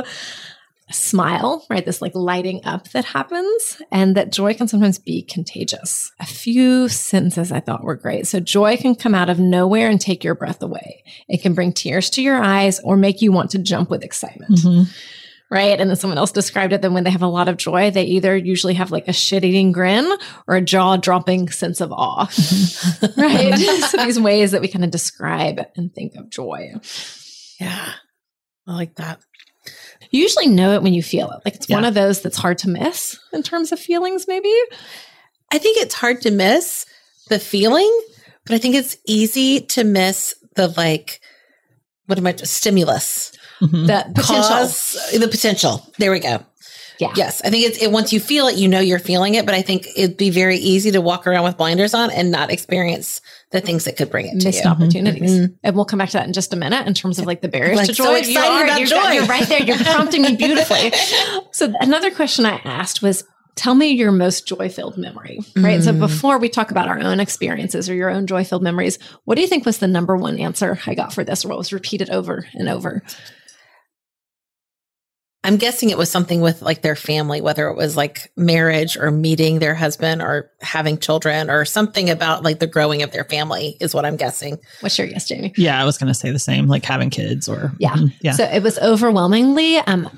A 0.90 0.92
smile, 0.92 1.66
right? 1.68 1.84
This 1.84 2.00
like 2.00 2.14
lighting 2.14 2.60
up 2.64 2.88
that 2.90 3.04
happens, 3.04 3.82
and 3.90 4.16
that 4.16 4.32
joy 4.32 4.54
can 4.54 4.68
sometimes 4.68 4.98
be 4.98 5.22
contagious. 5.22 6.12
A 6.18 6.26
few 6.26 6.88
sentences 6.88 7.52
I 7.52 7.60
thought 7.60 7.84
were 7.84 7.94
great. 7.94 8.26
So, 8.26 8.40
joy 8.40 8.76
can 8.76 8.94
come 8.94 9.14
out 9.14 9.28
of 9.28 9.38
nowhere 9.38 9.90
and 9.90 10.00
take 10.00 10.24
your 10.24 10.34
breath 10.34 10.62
away. 10.62 11.04
It 11.28 11.42
can 11.42 11.54
bring 11.54 11.72
tears 11.72 12.08
to 12.10 12.22
your 12.22 12.42
eyes 12.42 12.80
or 12.80 12.96
make 12.96 13.20
you 13.20 13.32
want 13.32 13.50
to 13.50 13.58
jump 13.58 13.90
with 13.90 14.02
excitement 14.02 14.60
hmm 14.60 14.82
right? 15.50 15.80
And 15.80 15.88
then 15.88 15.96
someone 15.96 16.18
else 16.18 16.32
described 16.32 16.72
it 16.72 16.82
that 16.82 16.92
when 16.92 17.04
they 17.04 17.10
have 17.10 17.22
a 17.22 17.26
lot 17.26 17.48
of 17.48 17.56
joy, 17.56 17.90
they 17.90 18.04
either 18.04 18.36
usually 18.36 18.74
have 18.74 18.90
like 18.90 19.08
a 19.08 19.12
shit 19.12 19.44
eating 19.44 19.72
grin 19.72 20.10
or 20.46 20.56
a 20.56 20.62
jaw 20.62 20.96
dropping 20.96 21.48
sense 21.48 21.80
of 21.80 21.92
awe, 21.92 22.28
right? 23.16 23.54
so 23.90 24.04
these 24.04 24.20
ways 24.20 24.50
that 24.50 24.60
we 24.60 24.68
kind 24.68 24.84
of 24.84 24.90
describe 24.90 25.66
and 25.76 25.94
think 25.94 26.14
of 26.16 26.30
joy. 26.30 26.74
Yeah. 27.58 27.92
I 28.66 28.74
like 28.74 28.96
that. 28.96 29.20
You 30.10 30.22
usually 30.22 30.46
know 30.46 30.72
it 30.72 30.82
when 30.82 30.94
you 30.94 31.02
feel 31.02 31.30
it. 31.30 31.40
Like 31.44 31.56
it's 31.56 31.68
one 31.68 31.84
of 31.84 31.94
those 31.94 32.22
that's 32.22 32.36
hard 32.36 32.58
to 32.58 32.68
miss 32.68 33.18
in 33.32 33.42
terms 33.42 33.72
of 33.72 33.78
feelings, 33.78 34.26
maybe. 34.26 34.52
I 35.52 35.58
think 35.58 35.78
it's 35.78 35.94
hard 35.94 36.22
to 36.22 36.30
miss 36.30 36.86
the 37.28 37.38
feeling, 37.38 37.90
but 38.44 38.54
I 38.54 38.58
think 38.58 38.74
it's 38.74 38.96
easy 39.06 39.60
to 39.60 39.84
miss 39.84 40.34
the 40.54 40.68
like, 40.68 41.20
what 42.06 42.18
am 42.18 42.26
I, 42.26 42.34
stimulus. 42.36 43.32
hmm 43.60 43.86
The 43.86 44.04
potential. 44.14 44.42
Cause, 44.48 45.10
the 45.18 45.28
potential. 45.28 45.86
There 45.98 46.10
we 46.10 46.20
go. 46.20 46.44
Yeah. 47.00 47.12
Yes. 47.16 47.40
I 47.44 47.50
think 47.50 47.64
it's, 47.64 47.80
it, 47.82 47.92
once 47.92 48.12
you 48.12 48.18
feel 48.20 48.48
it, 48.48 48.56
you 48.56 48.66
know 48.68 48.80
you're 48.80 48.98
feeling 48.98 49.34
it, 49.34 49.46
but 49.46 49.54
I 49.54 49.62
think 49.62 49.86
it'd 49.96 50.16
be 50.16 50.30
very 50.30 50.56
easy 50.56 50.90
to 50.90 51.00
walk 51.00 51.26
around 51.26 51.44
with 51.44 51.56
blinders 51.56 51.94
on 51.94 52.10
and 52.10 52.30
not 52.32 52.50
experience 52.50 53.20
the 53.50 53.60
things 53.60 53.84
that 53.84 53.96
could 53.96 54.10
bring 54.10 54.26
it 54.26 54.40
to 54.40 54.50
you. 54.50 54.62
opportunities. 54.68 55.30
Mhm. 55.30 55.54
And 55.62 55.76
we'll 55.76 55.84
come 55.84 55.98
back 56.00 56.08
to 56.10 56.18
that 56.18 56.26
in 56.26 56.32
just 56.32 56.52
a 56.52 56.56
minute 56.56 56.86
in 56.86 56.94
terms 56.94 57.18
of 57.18 57.26
like 57.26 57.40
the 57.40 57.48
barriers 57.48 57.76
Like, 57.76 57.86
to 57.88 57.94
so 57.94 58.14
excited 58.14 58.32
you 58.32 58.40
are, 58.40 58.64
about 58.64 58.78
you're, 58.80 58.88
joy. 58.88 59.10
you're 59.12 59.26
right 59.26 59.46
there. 59.48 59.62
You're 59.62 59.76
prompting 59.78 60.22
me 60.22 60.36
beautifully. 60.36 60.92
So 61.52 61.72
another 61.80 62.10
question 62.10 62.44
I 62.46 62.60
asked 62.64 63.00
was, 63.02 63.24
tell 63.54 63.74
me 63.74 63.88
your 63.88 64.12
most 64.12 64.46
joy-filled 64.46 64.96
memory, 64.98 65.40
right? 65.56 65.82
So 65.82 65.92
Mm. 65.92 65.98
before 65.98 66.38
we 66.38 66.48
talk 66.48 66.70
about 66.70 66.86
our 66.86 67.00
own 67.00 67.18
experiences 67.18 67.88
or 67.90 67.94
your 67.94 68.08
own 68.10 68.26
joy-filled 68.28 68.62
memories, 68.62 68.98
what 69.24 69.34
do 69.34 69.40
you 69.40 69.48
think 69.48 69.64
was 69.66 69.78
the 69.78 69.88
number 69.88 70.16
one 70.16 70.38
answer 70.38 70.78
I 70.86 70.94
got 70.94 71.12
for 71.12 71.24
this 71.24 71.44
or 71.44 71.48
what 71.48 71.58
was 71.58 71.72
repeated 71.72 72.10
over 72.10 72.46
and 72.54 72.68
over? 72.68 73.02
I'm 75.44 75.56
guessing 75.56 75.90
it 75.90 75.96
was 75.96 76.10
something 76.10 76.40
with 76.40 76.62
like 76.62 76.82
their 76.82 76.96
family, 76.96 77.40
whether 77.40 77.68
it 77.68 77.76
was 77.76 77.96
like 77.96 78.30
marriage 78.36 78.96
or 78.96 79.10
meeting 79.12 79.60
their 79.60 79.74
husband 79.74 80.20
or 80.20 80.50
having 80.60 80.98
children 80.98 81.48
or 81.48 81.64
something 81.64 82.10
about 82.10 82.42
like 82.42 82.58
the 82.58 82.66
growing 82.66 83.02
of 83.02 83.12
their 83.12 83.24
family 83.24 83.76
is 83.80 83.94
what 83.94 84.04
I'm 84.04 84.16
guessing. 84.16 84.58
What's 84.80 84.98
your 84.98 85.06
guess, 85.06 85.28
Jamie? 85.28 85.52
Yeah, 85.56 85.80
I 85.80 85.84
was 85.84 85.96
going 85.96 86.08
to 86.08 86.14
say 86.14 86.32
the 86.32 86.38
same, 86.40 86.66
like 86.66 86.84
having 86.84 87.08
kids 87.10 87.48
or 87.48 87.72
Yeah. 87.78 87.94
Mhm. 87.94 88.12
yeah. 88.20 88.32
So 88.32 88.44
it 88.44 88.62
was 88.64 88.78
overwhelmingly 88.80 89.76
um, 89.78 90.10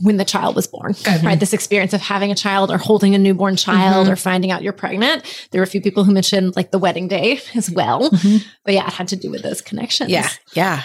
when 0.00 0.16
the 0.16 0.24
child 0.24 0.56
was 0.56 0.66
born, 0.66 0.94
right? 1.22 1.38
This 1.38 1.52
experience 1.52 1.92
of 1.92 2.00
having 2.00 2.32
a 2.32 2.34
child 2.34 2.70
or 2.70 2.78
holding 2.78 3.14
a 3.14 3.18
newborn 3.18 3.56
child 3.56 4.06
Mhm. 4.08 4.10
or 4.12 4.16
finding 4.16 4.50
out 4.50 4.62
you're 4.62 4.72
pregnant. 4.72 5.22
There 5.50 5.60
were 5.60 5.64
a 5.64 5.68
few 5.68 5.82
people 5.82 6.04
who 6.04 6.12
mentioned 6.14 6.56
like 6.56 6.70
the 6.70 6.78
wedding 6.78 7.08
day 7.08 7.40
as 7.54 7.70
well. 7.70 8.08
Mhm. 8.10 8.42
But 8.64 8.72
yeah, 8.72 8.86
it 8.86 8.92
had 8.94 9.08
to 9.08 9.16
do 9.16 9.30
with 9.30 9.42
those 9.42 9.60
connections. 9.60 10.10
Yeah. 10.10 10.30
Yeah. 10.54 10.82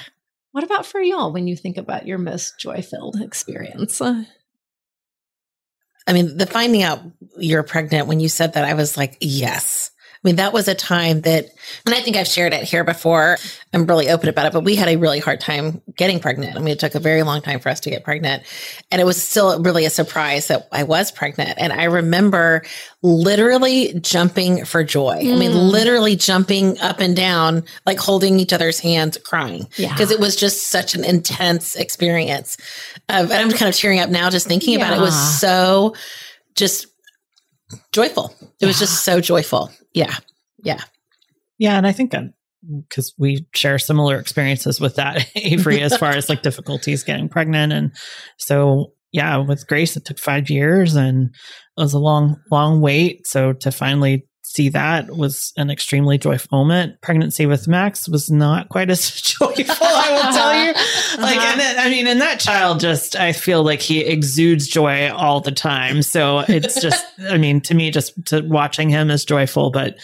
What 0.57 0.63
about 0.63 0.87
for 0.87 0.99
y'all 0.99 1.32
when 1.32 1.45
you 1.45 1.55
think 1.55 1.77
about 1.77 2.08
your 2.08 2.17
most 2.17 2.58
joy 2.58 2.82
filled 2.82 3.21
experience? 3.21 4.01
I 4.01 4.25
mean, 6.12 6.36
the 6.36 6.47
finding 6.47 6.82
out 6.82 6.99
you're 7.38 7.62
pregnant 7.62 8.08
when 8.08 8.19
you 8.19 8.27
said 8.27 8.53
that, 8.53 8.65
I 8.65 8.73
was 8.73 8.97
like, 8.97 9.17
yes. 9.21 9.91
I 10.27 10.29
mean, 10.29 10.35
that 10.35 10.51
was 10.51 10.67
a 10.67 10.75
time 10.75 11.21
that, 11.21 11.45
and 11.85 11.95
I 11.95 12.01
think 12.01 12.17
I've 12.17 12.27
shared 12.27 12.51
it 12.51 12.63
here 12.63 12.83
before. 12.83 13.37
I'm 13.71 13.85
really 13.85 14.09
open 14.09 14.27
about 14.27 14.45
it, 14.45 14.51
but 14.51 14.65
we 14.65 14.75
had 14.75 14.89
a 14.89 14.97
really 14.97 15.19
hard 15.19 15.39
time 15.39 15.81
getting 15.95 16.19
pregnant. 16.19 16.57
I 16.57 16.59
mean, 16.59 16.73
it 16.73 16.79
took 16.79 16.95
a 16.95 16.99
very 16.99 17.23
long 17.23 17.41
time 17.41 17.61
for 17.61 17.69
us 17.69 17.79
to 17.81 17.89
get 17.89 18.03
pregnant. 18.03 18.43
And 18.91 18.99
it 18.99 19.05
was 19.05 19.23
still 19.23 19.63
really 19.63 19.85
a 19.85 19.89
surprise 19.89 20.47
that 20.47 20.67
I 20.73 20.83
was 20.83 21.13
pregnant. 21.13 21.53
And 21.57 21.71
I 21.71 21.85
remember 21.85 22.65
literally 23.01 23.97
jumping 24.01 24.65
for 24.65 24.83
joy. 24.83 25.19
I 25.19 25.37
mean, 25.37 25.51
Mm. 25.51 25.71
literally 25.71 26.17
jumping 26.17 26.77
up 26.81 26.99
and 26.99 27.15
down, 27.15 27.63
like 27.85 27.97
holding 27.97 28.37
each 28.37 28.51
other's 28.51 28.79
hands, 28.79 29.17
crying 29.17 29.69
yeah. 29.77 29.93
because 29.93 30.11
it 30.11 30.19
was 30.19 30.35
just 30.35 30.67
such 30.67 30.93
an 30.93 31.05
intense 31.05 31.77
experience. 31.77 32.57
And 33.07 33.31
I'm 33.31 33.51
kind 33.51 33.69
of 33.69 33.75
tearing 33.77 34.01
up 34.01 34.09
now 34.09 34.29
just 34.29 34.45
thinking 34.45 34.75
about 34.75 34.91
it. 34.91 34.97
It 34.97 35.01
was 35.01 35.39
so 35.39 35.95
just 36.55 36.87
joyful. 37.91 38.33
It 38.59 38.65
was 38.65 38.79
just 38.79 39.03
so 39.03 39.19
joyful. 39.21 39.71
Yeah. 39.97 40.15
Yeah, 40.63 40.81
Yeah. 41.57 41.77
and 41.77 41.86
I 41.88 41.91
think 41.91 42.13
because 42.89 43.13
we 43.17 43.45
share 43.53 43.77
similar 43.79 44.17
experiences 44.19 44.79
with 44.79 44.95
that, 44.95 45.27
Avery, 45.36 45.81
as 45.81 45.95
far 45.97 46.12
as 46.12 46.29
like 46.29 46.41
difficulties 46.41 47.03
getting 47.03 47.29
pregnant, 47.29 47.71
and 47.73 47.91
so 48.38 48.93
yeah, 49.12 49.38
with 49.38 49.67
Grace, 49.67 49.95
it 49.95 50.05
took 50.05 50.19
five 50.19 50.49
years, 50.49 50.95
and 50.95 51.29
it 51.77 51.81
was 51.81 51.93
a 51.93 51.99
long, 51.99 52.38
long 52.51 52.81
wait. 52.81 53.25
So 53.27 53.53
to 53.53 53.71
finally 53.71 54.25
see 54.47 54.69
that 54.69 55.15
was 55.15 55.53
an 55.57 55.69
extremely 55.69 56.17
joyful 56.17 56.60
moment. 56.60 57.01
Pregnancy 57.01 57.45
with 57.45 57.67
Max 57.67 58.07
was 58.07 58.31
not 58.31 58.69
quite 58.69 58.89
as 58.89 59.12
joyful, 59.21 59.75
I 59.81 60.12
will 60.12 60.33
tell 60.33 60.65
you. 60.65 60.73
Like, 61.17 61.38
uh-huh. 61.38 61.47
and 61.51 61.60
then, 61.60 61.79
I 61.79 61.89
mean, 61.89 62.05
and 62.05 62.21
that 62.21 62.39
child 62.39 62.79
just, 62.79 63.15
I 63.15 63.31
feel 63.31 63.63
like 63.63 63.81
he 63.81 64.01
exudes 64.01 64.67
joy 64.67 65.12
all 65.12 65.41
the 65.41 65.51
time. 65.51 66.03
So 66.03 66.43
it's 66.47 66.79
just, 66.79 67.03
I 67.27 67.38
mean, 67.38 67.60
to 67.62 67.73
me, 67.73 67.89
just 67.89 68.23
to 68.27 68.41
watching 68.41 68.89
him 68.89 69.10
is 69.10 69.25
joyful. 69.25 69.71
But, 69.71 69.97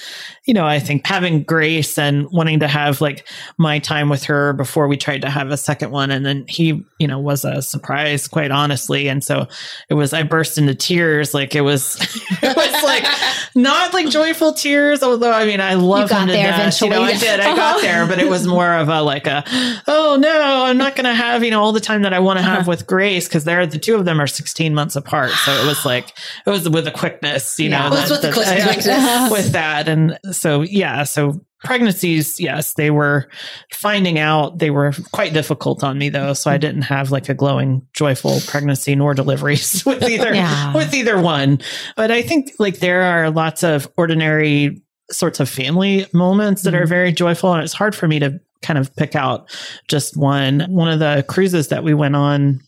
you 0.45 0.56
know, 0.56 0.65
I 0.65 0.79
think 0.79 1.06
having 1.06 1.43
Grace 1.43 1.99
and 1.99 2.27
wanting 2.32 2.62
to 2.62 2.67
have 2.67 2.99
like 2.99 3.27
my 3.60 3.77
time 3.77 4.10
with 4.10 4.23
her 4.23 4.53
before 4.53 4.88
we 4.88 4.97
tried 4.97 5.21
to 5.21 5.29
have 5.29 5.51
a 5.51 5.58
second 5.58 5.91
one. 5.91 6.10
And 6.10 6.25
then 6.25 6.45
he, 6.47 6.84
you 6.97 7.08
know, 7.08 7.19
was 7.19 7.45
a 7.45 7.62
surprise, 7.62 8.27
quite 8.27 8.49
honestly. 8.49 9.08
And 9.08 9.23
so 9.23 9.47
it 9.89 9.93
was, 9.93 10.13
I 10.13 10.23
burst 10.23 10.58
into 10.58 10.73
tears. 10.73 11.36
Like 11.36 11.53
it 11.53 11.62
was, 11.62 11.95
it 12.41 12.56
was 12.56 12.84
like 12.84 13.06
not 13.53 13.93
like 13.93 14.10
joyful 14.10 14.33
tears, 14.54 15.04
although 15.04 15.32
I 15.32 15.46
mean, 15.46 15.62
I 15.62 15.76
love 15.76 16.10
got 16.10 16.24
him 16.24 16.28
to 16.30 16.34
death. 16.34 16.82
You 16.82 16.89
know, 16.89 17.04
I 17.04 17.17
did. 17.17 17.39
I 17.39 17.56
got 17.56 17.82
there, 17.82 18.08
but 18.08 18.19
it 18.19 18.30
was 18.30 18.48
more 18.48 18.74
of 18.74 18.89
a 18.89 19.02
like 19.02 19.28
a, 19.28 19.43
oh 19.88 20.17
no, 20.19 20.65
I'm 20.65 20.78
not 20.78 20.96
going 20.96 21.06
to 21.06 21.13
have, 21.13 21.43
you 21.43 21.52
know, 21.52 21.62
all 21.62 21.72
the 21.72 21.80
time 21.80 22.02
that 22.04 22.13
I 22.13 22.19
want 22.19 22.39
to 22.39 22.46
uh-huh. 22.46 22.58
have 22.58 22.67
with 22.67 22.88
Grace 22.88 23.28
because 23.28 23.43
they're 23.43 23.65
the 23.65 23.80
two 23.80 23.96
of 23.96 24.06
them 24.06 24.19
are 24.19 24.28
16 24.28 24.74
months 24.74 24.96
apart. 24.96 25.32
So 25.32 25.52
it 25.54 25.65
was 25.65 25.86
like, 25.86 26.10
it 26.46 26.50
was 26.50 26.67
with 26.67 26.88
a 26.88 26.91
quickness, 26.91 27.60
you 27.60 27.69
Yeah. 27.69 27.89
know, 27.89 27.96
was 27.96 28.10
with 28.10 28.22
the 28.22 28.32
quickness. 28.32 29.32
with 29.32 29.52
that. 29.54 29.88
And 29.88 30.17
so, 30.32 30.62
yeah, 30.62 31.04
so 31.04 31.46
pregnancies, 31.63 32.39
yes, 32.39 32.73
they 32.73 32.91
were 32.91 33.30
finding 33.73 34.19
out 34.19 34.60
they 34.60 34.69
were 34.69 34.93
quite 35.12 35.34
difficult 35.34 35.84
on 35.84 35.97
me 35.97 36.10
though. 36.10 36.34
So 36.34 36.52
I 36.52 36.58
didn't 36.58 36.84
have 36.84 37.12
like 37.12 37.30
a 37.30 37.34
glowing, 37.34 37.86
joyful 37.93 38.39
pregnancy 38.47 38.95
nor 38.95 39.13
deliveries 39.13 39.84
with 39.86 40.04
either, 40.04 40.34
Yeah. 40.34 40.73
with 40.76 40.93
either 40.93 41.19
one. 41.21 41.60
But 41.95 42.12
I 42.12 42.21
think 42.21 42.52
like 42.60 42.80
there 42.80 43.02
are 43.04 43.32
lots 43.32 43.63
of 43.63 43.88
ordinary 43.97 44.82
sorts 45.12 45.39
of 45.39 45.49
family 45.49 46.06
moments 46.13 46.63
that 46.63 46.73
are 46.73 46.82
Mm-hmm. 46.82 46.89
very 46.89 47.12
joyful. 47.12 47.54
And 47.54 47.63
it's 47.63 47.73
hard 47.73 47.95
for 47.95 48.08
me 48.08 48.19
to 48.19 48.39
kind 48.62 48.78
of 48.80 48.95
pick 48.95 49.15
out 49.15 49.49
just 49.88 50.17
one. 50.17 50.62
One 50.69 50.89
of 50.89 50.99
the 50.99 51.26
cruises 51.28 51.67
that 51.69 51.84
we 51.84 51.93
went 51.93 52.15
on, 52.15 52.60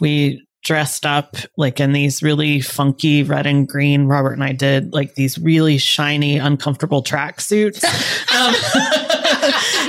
we 0.00 0.45
dressed 0.66 1.06
up 1.06 1.36
like 1.56 1.78
in 1.78 1.92
these 1.92 2.24
really 2.24 2.60
funky 2.60 3.22
red 3.22 3.46
and 3.46 3.68
green. 3.68 4.06
Robert 4.06 4.32
and 4.32 4.42
I 4.42 4.50
did 4.50 4.92
like 4.92 5.14
these 5.14 5.38
really 5.38 5.78
shiny, 5.78 6.38
uncomfortable 6.38 7.02
track 7.02 7.40
suits. 7.40 7.84
Um, 8.36 8.52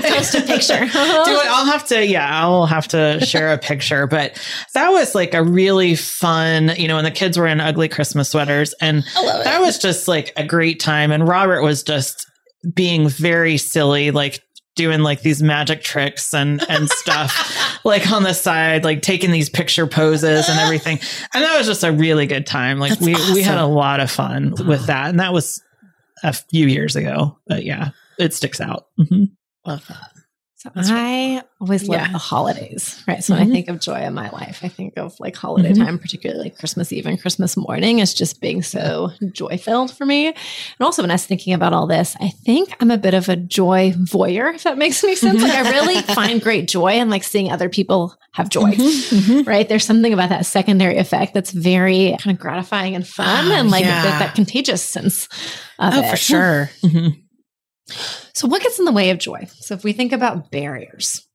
Post 0.04 0.36
a 0.36 0.42
picture. 0.42 0.80
do 0.80 0.86
it. 0.86 0.92
I'll 0.94 1.66
have 1.66 1.86
to, 1.88 2.06
yeah, 2.06 2.30
I'll 2.42 2.66
have 2.66 2.88
to 2.90 3.20
share 3.26 3.52
a 3.52 3.58
picture. 3.58 4.08
But 4.08 4.40
that 4.74 4.90
was 4.90 5.14
like 5.14 5.34
a 5.34 5.44
really 5.44 5.96
fun, 5.96 6.72
you 6.78 6.88
know, 6.88 6.98
and 6.98 7.06
the 7.06 7.12
kids 7.12 7.38
were 7.38 7.48
in 7.48 7.60
ugly 7.60 7.90
Christmas 7.90 8.30
sweaters. 8.30 8.74
And 8.80 9.04
I 9.18 9.26
love 9.26 9.42
it. 9.42 9.44
that 9.44 9.60
was 9.60 9.80
just 9.80 10.08
like 10.08 10.32
a 10.38 10.46
great 10.46 10.80
time. 10.80 11.12
And 11.12 11.28
Robert 11.28 11.62
was 11.62 11.84
just 11.84 12.26
being 12.74 13.10
very 13.10 13.58
silly, 13.58 14.12
like 14.12 14.42
doing 14.78 15.02
like 15.02 15.22
these 15.22 15.44
magic 15.44 15.84
tricks 15.84 16.34
and 16.34 16.64
and 16.70 16.90
stuff 16.90 17.80
like 17.84 18.10
on 18.10 18.24
the 18.24 18.34
side 18.34 18.86
like 18.86 19.02
taking 19.02 19.32
these 19.32 19.50
picture 19.50 19.86
poses 19.88 20.48
and 20.48 20.60
everything. 20.60 21.00
And 21.34 21.44
that 21.44 21.58
was 21.58 21.68
just 21.68 21.84
a 21.84 21.92
really 21.92 22.28
good 22.28 22.48
time. 22.48 22.80
Like 22.80 22.92
That's 23.00 23.02
we 23.02 23.34
we 23.34 23.42
had 23.42 23.58
a 23.58 23.66
lot 23.66 24.00
of 24.00 24.10
fun 24.10 24.54
with 24.66 24.86
that. 24.86 25.10
And 25.10 25.20
that 25.20 25.34
was 25.34 25.62
a 26.24 26.32
few 26.34 26.66
years 26.68 26.96
ago 26.96 27.38
but 27.48 27.66
yeah 27.66 27.90
it 28.18 28.34
sticks 28.34 28.62
out. 28.62 28.88
Mhm. 29.00 29.32
Love 29.66 29.86
that. 29.88 30.12
So 30.60 30.72
I 30.76 31.44
always 31.62 31.88
love 31.88 32.02
Yeah. 32.02 32.12
the 32.12 32.18
holidays, 32.18 33.00
right? 33.08 33.24
So 33.24 33.36
when 33.36 33.44
I 33.44 33.46
Mhm. 33.46 33.52
think 33.52 33.68
of 33.70 33.80
joy 33.80 34.00
in 34.02 34.16
my 34.16 34.32
life, 34.32 34.62
I 34.64 34.68
think 34.70 34.94
of 34.98 35.14
like 35.20 35.36
holiday 35.36 35.72
Mhm. 35.72 35.86
time, 35.86 36.00
particularly 36.00 36.42
like 36.46 36.58
Christmas 36.58 36.92
Eve 36.92 37.06
and 37.06 37.22
Christmas 37.22 37.56
morning, 37.56 38.02
as 38.02 38.12
just 38.12 38.42
being 38.42 38.64
so 38.64 39.12
joy 39.34 39.58
filled 39.60 39.96
for 39.96 40.04
me. 40.04 40.28
And 40.30 40.36
also, 40.82 41.04
when 41.04 41.12
I 41.12 41.14
was 41.14 41.26
thinking 41.26 41.54
about 41.54 41.74
all 41.74 41.86
this, 41.86 42.16
I 42.20 42.30
think 42.44 42.76
I'm 42.80 42.90
a 42.90 42.98
bit 42.98 43.14
of 43.14 43.30
a 43.30 43.36
joy 43.36 43.94
voyeur, 44.00 44.56
if 44.56 44.64
that 44.64 44.80
makes 44.80 45.04
any 45.04 45.16
sense. 45.16 45.44
Like 45.44 45.54
I 45.54 45.70
really 45.70 46.02
find 46.02 46.42
great 46.42 46.68
joy 46.68 46.94
in 46.94 47.12
like 47.12 47.24
seeing 47.24 47.52
other 47.52 47.70
people 47.70 48.16
have 48.34 48.50
joy. 48.50 48.72
Mhm. 48.72 49.46
Right. 49.46 49.70
There's 49.70 49.86
something 49.86 50.12
about 50.12 50.30
that 50.30 50.48
secondary 50.48 50.98
effect 50.98 51.36
that's 51.36 51.52
very 51.52 52.16
kind 52.20 52.36
of 52.36 52.40
gratifying 52.42 52.96
and 52.96 53.06
fun 53.08 53.52
Oh, 53.52 53.56
and 53.56 53.70
like 53.70 53.86
yeah. 53.86 54.02
that, 54.02 54.20
that 54.20 54.34
contagious 54.36 54.82
sense 54.82 55.28
of 55.78 55.94
Oh, 55.94 56.00
it. 56.02 56.10
for 56.10 56.18
sure. 56.18 56.72
So, 58.34 58.48
what 58.48 58.62
gets 58.62 58.80
in 58.80 58.86
the 58.86 58.92
way 58.92 59.10
of 59.10 59.18
joy? 59.18 59.48
So, 59.60 59.74
if 59.76 59.84
we 59.84 59.94
think 59.94 60.12
about 60.12 60.52
barriers, 60.52 61.26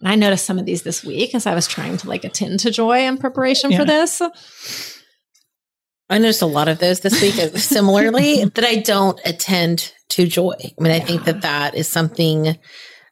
and 0.00 0.08
I 0.08 0.14
noticed 0.14 0.46
some 0.46 0.58
of 0.58 0.66
these 0.66 0.82
this 0.82 1.04
week 1.04 1.34
as 1.34 1.46
I 1.46 1.54
was 1.54 1.66
trying 1.66 1.96
to 1.98 2.08
like 2.08 2.24
attend 2.24 2.60
to 2.60 2.70
joy 2.70 3.00
in 3.06 3.18
preparation 3.18 3.70
Yeah. 3.70 3.78
for 3.78 3.84
this. 3.84 4.22
I 6.10 6.18
noticed 6.18 6.42
a 6.42 6.46
lot 6.46 6.68
of 6.68 6.78
those 6.78 7.00
this 7.00 7.20
week 7.20 7.36
uh, 7.38 7.48
similarly 7.58 8.44
that 8.44 8.64
I 8.64 8.76
don't 8.76 9.20
attend 9.24 9.92
to 10.10 10.26
joy. 10.26 10.54
I 10.58 10.82
mean, 10.82 10.92
I 10.92 11.00
think 11.00 11.24
that 11.24 11.42
that 11.42 11.74
is 11.74 11.86
something, 11.88 12.56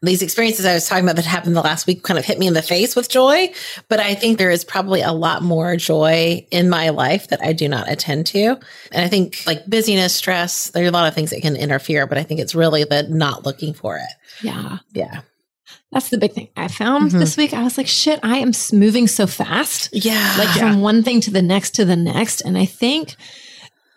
these 0.07 0.23
experiences 0.23 0.65
I 0.65 0.75
was 0.75 0.89
talking 0.89 1.05
about 1.05 1.17
that 1.17 1.25
happened 1.27 1.55
the 1.57 1.61
last 1.63 1.87
week 1.87 2.03
kind 2.03 2.19
of 2.19 2.25
hit 2.25 2.39
me 2.39 2.47
in 2.47 2.55
the 2.55 2.63
face 2.63 2.97
with 2.97 3.09
joy. 3.09 3.53
But 3.89 4.01
I 4.01 4.15
think 4.15 4.39
there 4.39 4.51
is 4.51 4.65
probably 4.65 5.03
a 5.03 5.13
lot 5.13 5.43
more 5.43 5.77
joy 5.77 6.47
in 6.51 6.71
my 6.71 6.89
life 6.91 7.29
that 7.29 7.43
I 7.43 7.53
do 7.53 7.69
not 7.69 7.91
attend 7.91 8.27
to. 8.29 8.59
And 8.93 9.05
I 9.05 9.09
think 9.09 9.43
like 9.47 9.67
busyness, 9.67 10.15
stress, 10.15 10.71
there 10.71 10.85
are 10.85 10.89
a 10.89 10.91
lot 10.91 11.07
of 11.09 11.15
things 11.15 11.31
that 11.31 11.43
can 11.43 11.57
interfere, 11.57 12.07
but 12.07 12.19
I 12.19 12.23
think 12.23 12.41
it's 12.41 12.55
really 12.55 12.85
the 12.85 13.03
not 13.05 13.45
looking 13.45 13.75
for 13.75 13.97
it. 13.99 14.09
Yeah, 14.43 14.79
Yeah. 14.93 15.21
that's 15.93 16.11
the 16.11 16.19
big 16.19 16.33
thing 16.33 16.49
I 16.57 16.69
found 16.69 17.11
Mhm. 17.13 17.19
this 17.19 17.37
week. 17.37 17.53
I 17.55 17.63
was 17.63 17.77
like, 17.79 17.87
shit, 17.89 18.21
I 18.23 18.39
am 18.39 18.53
moving 18.73 19.07
so 19.09 19.27
fast, 19.27 19.89
Yeah. 19.93 20.35
like 20.39 20.49
from 20.51 20.81
one 20.81 21.03
thing 21.03 21.21
to 21.23 21.31
the 21.31 21.43
next 21.43 21.75
to 21.77 21.85
the 21.85 21.97
next. 21.97 22.41
And 22.43 22.57
I 22.59 22.65
think 22.67 23.15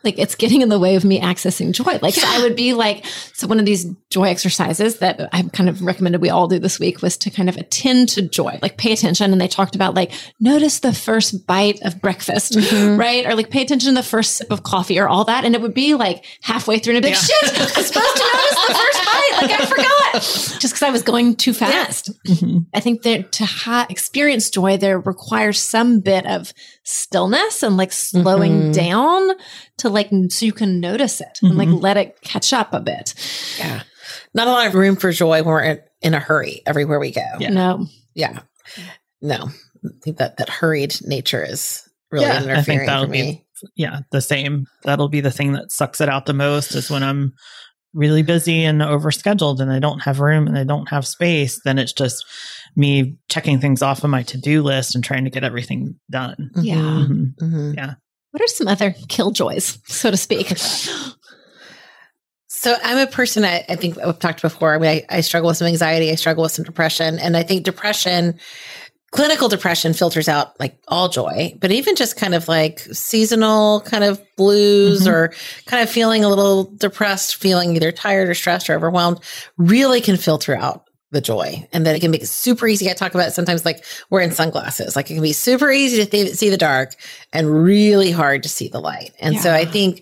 like 0.04 0.18
it's 0.18 0.36
getting 0.36 0.62
in 0.62 0.70
the 0.70 0.80
way 0.80 0.96
of 0.96 1.04
me 1.04 1.20
accessing 1.20 1.74
joy. 1.74 2.00
Like 2.02 2.14
so 2.14 2.22
I 2.26 2.42
would 2.44 2.56
be 2.56 2.74
like, 2.74 3.06
so 3.34 3.48
one 3.48 3.60
of 3.60 3.66
these 3.66 3.86
joy 4.10 4.26
exercises 4.26 5.00
that 5.00 5.30
I 5.34 5.42
kind 5.54 5.68
of 5.70 5.82
recommended 5.82 6.22
we 6.22 6.30
all 6.30 6.48
do 6.48 6.58
this 6.58 6.80
week 6.80 7.02
was 7.02 7.18
to 7.18 7.30
kind 7.30 7.50
of 7.50 7.58
attend 7.58 8.10
to 8.10 8.22
joy, 8.22 8.60
like 8.62 8.78
pay 8.78 8.94
attention. 8.94 9.32
And 9.32 9.42
they 9.42 9.48
talked 9.50 9.76
about 9.76 9.96
like 9.96 10.12
notice 10.40 10.80
the 10.80 10.94
first 10.94 11.46
bite 11.46 11.82
of 11.84 12.00
breakfast, 12.02 12.54
Mhm. 12.54 12.98
right? 12.98 13.26
Or 13.26 13.36
like 13.36 13.50
pay 13.50 13.62
attention 13.62 13.94
to 13.96 14.02
the 14.02 14.08
first 14.08 14.38
sip 14.38 14.52
of 14.52 14.64
coffee 14.64 15.00
or 15.00 15.10
all 15.10 15.26
that. 15.26 15.44
And 15.44 15.54
it 15.54 15.62
would 15.62 15.74
be 15.74 15.96
like 15.96 16.24
halfway 16.44 16.80
through 16.80 16.96
and 16.96 17.06
I'd 17.06 17.10
be 17.10 17.14
like, 17.16 17.24
shit, 17.24 17.60
I'm 17.60 17.68
supposed 17.68 17.94
to 17.94 18.00
notice 18.00 18.68
the 18.68 18.74
first 18.74 19.06
bite. 19.06 19.38
Like 19.42 19.52
I 19.62 19.66
forgot 19.66 20.14
just 20.62 20.62
because 20.74 20.84
I 20.84 20.90
was 20.92 21.04
going 21.04 21.36
too 21.36 21.54
fast. 21.54 22.10
Mhm. 22.26 22.66
I 22.74 22.80
think 22.80 23.02
that 23.04 23.32
to 23.34 23.46
ha- 23.46 23.86
experience 23.90 24.50
joy, 24.50 24.78
there 24.78 25.00
requires 25.00 25.60
some 25.60 26.00
bit 26.00 26.26
of 26.26 26.54
stillness 26.84 27.64
and 27.64 27.78
like 27.78 27.92
slowing 27.92 28.72
Mhm. 28.72 28.74
down 28.74 29.30
to 29.78 29.89
like, 29.90 30.10
so 30.30 30.46
you 30.46 30.54
can 30.54 30.80
notice 30.80 31.22
it 31.22 31.40
and 31.42 31.58
like 31.58 31.68
Mhm. 31.70 31.82
let 31.82 31.98
it 31.98 32.20
catch 32.22 32.54
up 32.54 32.74
a 32.74 32.80
bit. 32.80 33.14
Yeah. 33.58 33.84
Not 34.34 34.48
a 34.48 34.52
lot 34.52 34.68
of 34.68 34.76
room 34.76 34.96
for 34.96 35.12
joy 35.12 35.40
when 35.44 35.46
we're 35.46 35.62
in, 35.64 35.80
in 36.02 36.14
a 36.14 36.20
hurry 36.20 36.62
everywhere 36.66 37.00
we 37.00 37.12
go. 37.12 37.22
Yeah. 37.40 37.50
No. 37.50 37.88
Yeah. 38.16 38.40
No. 39.22 39.50
I 39.86 39.90
think 40.04 40.18
that 40.18 40.38
that 40.38 40.50
hurried 40.50 40.96
nature 41.06 41.44
is 41.44 41.84
really 42.12 42.26
Yeah, 42.26 42.36
I 42.36 42.40
think 42.40 42.50
interfering 42.50 42.86
that'll 42.88 43.06
for 43.06 43.12
be- 43.12 43.22
me. 43.22 43.46
yeah, 43.76 44.00
the 44.12 44.22
same. 44.22 44.66
That'll 44.84 45.10
be 45.10 45.22
the 45.22 45.32
thing 45.32 45.54
that 45.54 45.72
sucks 45.72 46.02
it 46.02 46.10
out 46.10 46.26
the 46.26 46.34
most 46.34 46.76
is 46.76 46.90
when 46.90 47.04
I'm 47.04 47.34
really 47.94 48.22
busy 48.22 48.64
and 48.66 48.82
overscheduled 48.82 49.60
and 49.60 49.72
I 49.72 49.80
don't 49.80 50.02
have 50.04 50.20
room 50.20 50.48
and 50.48 50.58
I 50.58 50.64
don't 50.64 50.90
have 50.90 51.08
space. 51.08 51.60
Then 51.64 51.80
it's 51.80 51.94
just 51.94 52.24
me 52.76 53.18
checking 53.30 53.60
things 53.60 53.82
off 53.82 54.04
of 54.04 54.10
my 54.12 54.22
to 54.24 54.38
do 54.38 54.62
list 54.62 54.94
and 54.96 55.04
trying 55.04 55.24
to 55.24 55.32
get 55.32 55.44
everything 55.44 55.96
done. 56.12 56.52
Yeah. 56.62 56.76
Mhm. 56.76 57.34
Mhm. 57.42 57.76
What 58.32 58.44
are 58.44 58.48
some 58.48 58.68
other 58.68 58.92
killjoys, 59.08 59.80
so 59.90 60.12
to 60.12 60.18
speak? 60.18 60.54
So 62.52 62.76
I'm 62.84 62.98
a 62.98 63.10
person 63.10 63.46
I, 63.46 63.64
I 63.70 63.76
think 63.78 63.98
I've 64.00 64.20
talked 64.20 64.42
before. 64.42 64.76
I 64.76 64.80
mean, 64.80 64.90
I, 64.90 65.06
I 65.18 65.22
struggle 65.22 65.48
with 65.48 65.56
some 65.58 65.68
anxiety. 65.68 66.12
I 66.12 66.16
struggle 66.16 66.42
with 66.44 66.52
some 66.52 66.66
depression. 66.66 67.18
And 67.18 67.38
I 67.38 67.44
think 67.44 67.64
depression, 67.64 68.38
clinical 69.12 69.48
depression 69.48 69.94
filters 69.94 70.28
out 70.28 70.60
like 70.60 70.78
all 70.90 71.08
joy, 71.08 71.56
but 71.62 71.72
even 71.72 71.96
just 71.96 72.18
kind 72.18 72.34
of 72.36 72.50
like 72.50 72.80
seasonal 72.80 73.80
kind 73.82 74.04
of 74.04 74.20
blues 74.36 75.04
Mhm. 75.08 75.12
or 75.12 75.34
kind 75.68 75.82
of 75.84 75.90
feeling 75.90 76.26
a 76.26 76.28
little 76.30 76.66
depressed, 76.66 77.36
feeling 77.38 77.78
either 77.78 77.94
tired 77.94 78.28
or 78.28 78.34
stressed 78.34 78.70
or 78.70 78.76
overwhelmed 78.76 79.20
really 79.58 80.02
can 80.02 80.18
filter 80.18 80.58
out 80.58 80.89
the 81.12 81.22
joy 81.22 81.68
and 81.74 81.86
then 81.86 81.96
it 81.96 82.02
can 82.02 82.12
make 82.12 82.22
it 82.22 82.28
super 82.28 82.68
easy. 82.68 82.90
I 82.90 82.94
talk 82.94 83.16
about 83.16 83.28
it 83.30 83.34
sometimes 83.34 83.66
like 83.66 83.84
wearing 84.12 84.30
sunglasses. 84.30 84.96
Like 84.96 85.10
it 85.10 85.16
can 85.16 85.24
be 85.24 85.34
super 85.34 85.72
easy 85.72 86.04
to 86.04 86.10
th- 86.10 86.36
see 86.36 86.50
the 86.50 86.58
dark 86.58 86.96
and 87.34 87.64
really 87.64 88.12
hard 88.12 88.44
to 88.44 88.50
see 88.50 88.68
the 88.68 88.80
light. 88.80 89.12
And 89.20 89.36
so 89.40 89.52
I 89.52 89.66
think, 89.66 89.98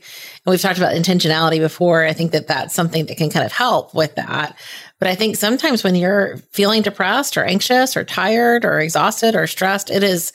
and 0.45 0.51
we've 0.51 0.61
talked 0.61 0.77
about 0.77 0.95
intentionality 0.95 1.59
before. 1.59 2.03
I 2.03 2.11
think 2.11 2.33
that 2.33 2.47
that's 2.47 2.73
something 2.73 3.05
that 3.05 3.17
can 3.17 3.29
kind 3.29 3.45
of 3.45 3.53
help 3.53 3.93
with 3.93 4.15
that. 4.15 4.57
But 4.99 5.07
I 5.07 5.15
think 5.15 5.37
sometimes 5.37 5.83
when 5.83 5.95
you're 5.95 6.37
feeling 6.51 6.81
depressed 6.81 7.37
or 7.37 7.43
anxious 7.45 7.95
or 7.95 8.03
tired 8.03 8.65
or 8.65 8.79
exhausted 8.79 9.35
or 9.35 9.47
stressed, 9.47 9.89
it 9.89 10.03
is 10.03 10.33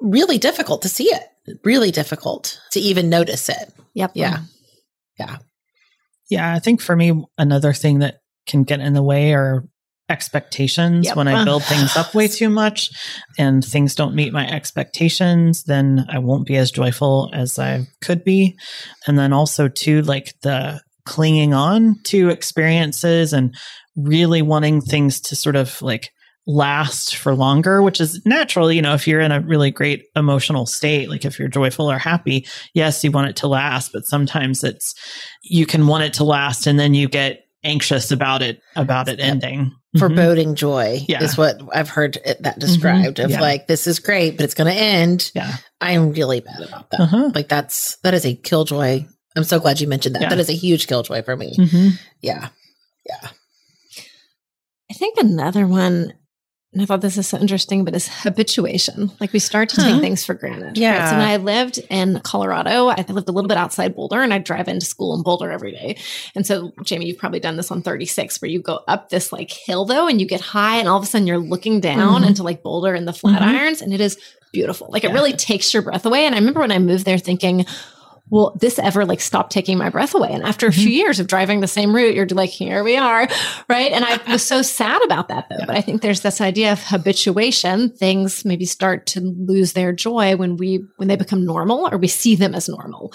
really 0.00 0.38
difficult 0.38 0.82
to 0.82 0.88
see 0.88 1.12
it. 1.12 1.24
Really 1.64 1.90
difficult 1.90 2.60
to 2.70 2.80
even 2.80 3.08
notice 3.10 3.48
it. 3.48 3.72
Yep. 3.94 4.12
Yeah. 4.14 4.34
Mm-hmm. 4.34 4.44
Yeah. 5.18 5.36
Yeah, 6.30 6.54
I 6.54 6.58
think 6.58 6.80
for 6.80 6.96
me, 6.96 7.24
another 7.36 7.72
thing 7.72 7.98
that 7.98 8.20
can 8.46 8.62
get 8.62 8.80
in 8.80 8.94
the 8.94 9.02
way 9.02 9.34
are 9.34 9.64
expectations. 10.08 11.06
Yep. 11.06 11.16
When 11.16 11.28
I 11.28 11.44
build 11.44 11.64
things 11.64 11.96
up 11.96 12.14
way 12.14 12.28
too 12.28 12.50
much 12.50 12.90
and 13.38 13.64
things 13.64 13.94
don't 13.94 14.14
meet 14.14 14.32
my 14.32 14.46
expectations, 14.46 15.64
then 15.64 16.06
I 16.08 16.18
won't 16.18 16.46
be 16.46 16.56
as 16.56 16.70
joyful 16.70 17.30
as 17.32 17.58
I 17.58 17.86
could 18.02 18.24
be. 18.24 18.56
And 19.06 19.18
then 19.18 19.32
also, 19.32 19.68
too, 19.68 20.02
like 20.02 20.34
the 20.42 20.80
clinging 21.06 21.52
on 21.54 21.96
to 22.04 22.30
experiences 22.30 23.32
and 23.32 23.54
really 23.96 24.42
wanting 24.42 24.80
things 24.80 25.20
to 25.20 25.36
sort 25.36 25.56
of 25.56 25.80
like 25.82 26.10
last 26.46 27.16
for 27.16 27.34
longer, 27.34 27.82
which 27.82 28.00
is 28.00 28.20
natural. 28.26 28.70
You 28.70 28.82
know, 28.82 28.94
if 28.94 29.06
you're 29.08 29.20
in 29.20 29.32
a 29.32 29.40
really 29.40 29.70
great 29.70 30.04
emotional 30.14 30.66
state, 30.66 31.08
like 31.08 31.24
if 31.24 31.38
you're 31.38 31.48
joyful 31.48 31.90
or 31.90 31.98
happy, 31.98 32.46
yes, 32.74 33.02
you 33.02 33.10
want 33.10 33.30
it 33.30 33.36
to 33.36 33.48
last, 33.48 33.92
but 33.92 34.04
sometimes 34.04 34.62
it's, 34.62 34.94
you 35.42 35.64
can 35.64 35.86
want 35.86 36.04
it 36.04 36.14
to 36.14 36.24
last 36.24 36.66
and 36.66 36.78
then 36.78 36.92
you 36.92 37.08
get 37.08 37.40
anxious 37.62 38.10
about 38.10 38.42
it, 38.42 38.60
about 38.76 39.08
it 39.08 39.18
Yep. 39.18 39.28
ending. 39.28 39.72
Mhm. 39.94 39.98
Foreboding 40.00 40.54
joy 40.56 41.04
Yeah. 41.08 41.22
is 41.22 41.36
what 41.36 41.60
I've 41.72 41.88
heard 41.88 42.16
it, 42.24 42.42
that 42.42 42.58
described 42.58 43.20
of 43.20 43.30
Yeah. 43.30 43.40
like, 43.40 43.66
this 43.68 43.86
is 43.86 44.00
great, 44.00 44.36
but 44.36 44.44
it's 44.44 44.54
going 44.54 44.72
to 44.72 44.78
end. 44.80 45.30
Yeah. 45.34 45.56
I'm 45.80 46.10
really 46.12 46.40
bad 46.40 46.62
about 46.62 46.90
that. 46.90 47.00
Uh-huh. 47.00 47.30
Like 47.34 47.48
that's, 47.48 47.96
that 48.02 48.12
is 48.14 48.26
a 48.26 48.34
killjoy. 48.34 49.04
I'm 49.36 49.44
so 49.44 49.60
glad 49.60 49.80
you 49.80 49.86
mentioned 49.88 50.14
that. 50.16 50.22
Yeah. 50.22 50.28
That 50.30 50.38
is 50.40 50.48
a 50.50 50.54
huge 50.54 50.86
killjoy 50.88 51.22
for 51.22 51.36
me. 51.36 51.54
Mhm. 51.58 51.92
Yeah. 52.20 52.48
Yeah. 53.06 53.28
I 54.90 54.94
think 54.94 55.18
another 55.18 55.66
one, 55.66 56.12
and 56.74 56.82
I 56.82 56.84
thought 56.86 57.00
this 57.00 57.16
is 57.16 57.26
so 57.26 57.38
interesting, 57.38 57.84
but 57.84 57.94
it's 57.94 58.08
habituation. 58.08 59.10
Like 59.20 59.32
we 59.32 59.38
start 59.38 59.68
to 59.70 59.80
Huh. 59.80 59.92
take 59.92 60.00
things 60.00 60.24
for 60.24 60.34
granted. 60.34 60.76
Yeah. 60.76 60.98
Right? 60.98 61.10
So 61.10 61.16
when 61.16 61.26
I 61.28 61.36
lived 61.36 61.78
in 61.88 62.20
Colorado, 62.24 62.88
I 62.88 63.04
lived 63.08 63.28
a 63.28 63.32
little 63.32 63.48
bit 63.48 63.56
outside 63.56 63.94
Boulder 63.94 64.20
and 64.22 64.34
I 64.34 64.38
drive 64.38 64.68
into 64.68 64.84
school 64.84 65.14
in 65.16 65.22
Boulder 65.22 65.50
every 65.50 65.72
day. 65.72 65.96
And 66.34 66.46
so, 66.46 66.72
Jamie, 66.82 67.06
you've 67.06 67.18
probably 67.18 67.40
done 67.40 67.56
this 67.56 67.70
on 67.70 67.80
36 67.82 68.42
where 68.42 68.50
you 68.50 68.60
go 68.60 68.80
up 68.88 69.08
this 69.08 69.32
like 69.32 69.50
hill 69.50 69.84
though, 69.84 70.08
and 70.08 70.20
you 70.20 70.26
get 70.26 70.40
high 70.40 70.76
and 70.76 70.88
all 70.88 70.98
of 70.98 71.02
a 71.04 71.06
sudden 71.06 71.26
you're 71.26 71.38
looking 71.38 71.80
down 71.80 72.22
Mhm. 72.22 72.26
into 72.28 72.42
like 72.42 72.62
Boulder 72.62 72.94
and 72.94 73.06
the 73.08 73.12
Flatirons 73.12 73.80
and 73.80 73.94
it 73.94 74.00
is 74.00 74.18
beautiful. 74.52 74.88
Like 74.90 75.04
it 75.04 75.12
really 75.12 75.32
takes 75.32 75.72
your 75.72 75.82
breath 75.82 76.06
away. 76.06 76.26
And 76.26 76.34
I 76.34 76.38
remember 76.38 76.60
when 76.60 76.70
I 76.72 76.78
moved 76.78 77.04
there 77.04 77.18
thinking, 77.18 77.66
will 78.34 78.56
this 78.58 78.80
ever 78.80 79.04
like 79.04 79.20
stop 79.20 79.48
taking 79.48 79.78
my 79.78 79.88
breath 79.88 80.12
away? 80.12 80.30
And 80.32 80.42
after 80.42 80.66
a 80.66 80.72
few 80.72 80.88
mm-hmm. 80.88 80.92
years 80.92 81.20
of 81.20 81.28
driving 81.28 81.60
the 81.60 81.68
same 81.68 81.94
route, 81.94 82.16
you're 82.16 82.26
like, 82.26 82.50
here 82.50 82.82
we 82.82 82.96
are. 82.96 83.28
Right. 83.68 83.92
And 83.92 84.04
I 84.04 84.18
was 84.28 84.44
so 84.44 84.60
sad 84.60 85.00
about 85.04 85.28
that 85.28 85.46
though. 85.48 85.56
Yeah. 85.60 85.66
But 85.66 85.76
I 85.76 85.80
think 85.80 86.02
there's 86.02 86.22
this 86.22 86.40
idea 86.40 86.72
of 86.72 86.82
habituation. 86.82 87.90
Things 87.90 88.44
maybe 88.44 88.64
start 88.64 89.06
to 89.06 89.20
lose 89.20 89.74
their 89.74 89.92
joy 89.92 90.34
when 90.34 90.56
we, 90.56 90.84
when 90.96 91.06
they 91.06 91.14
become 91.14 91.46
normal 91.46 91.88
or 91.92 91.96
we 91.96 92.08
see 92.08 92.34
them 92.34 92.56
as 92.56 92.68
normal. 92.68 93.12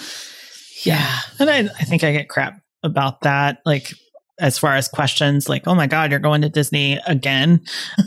Yeah. 0.85 1.19
And 1.37 1.49
I, 1.49 1.59
I 1.59 1.83
think 1.83 2.05
I 2.05 2.13
get 2.13 2.29
crap 2.29 2.61
about 2.81 3.19
that. 3.21 3.59
Like, 3.65 3.91
as 4.39 4.57
far 4.57 4.75
as 4.75 4.87
questions 4.87 5.49
like, 5.49 5.67
oh 5.67 5.75
my 5.75 5.87
God, 5.87 6.11
you're 6.11 6.19
going 6.19 6.41
to 6.41 6.49
Disney 6.49 6.99
again. 7.07 7.61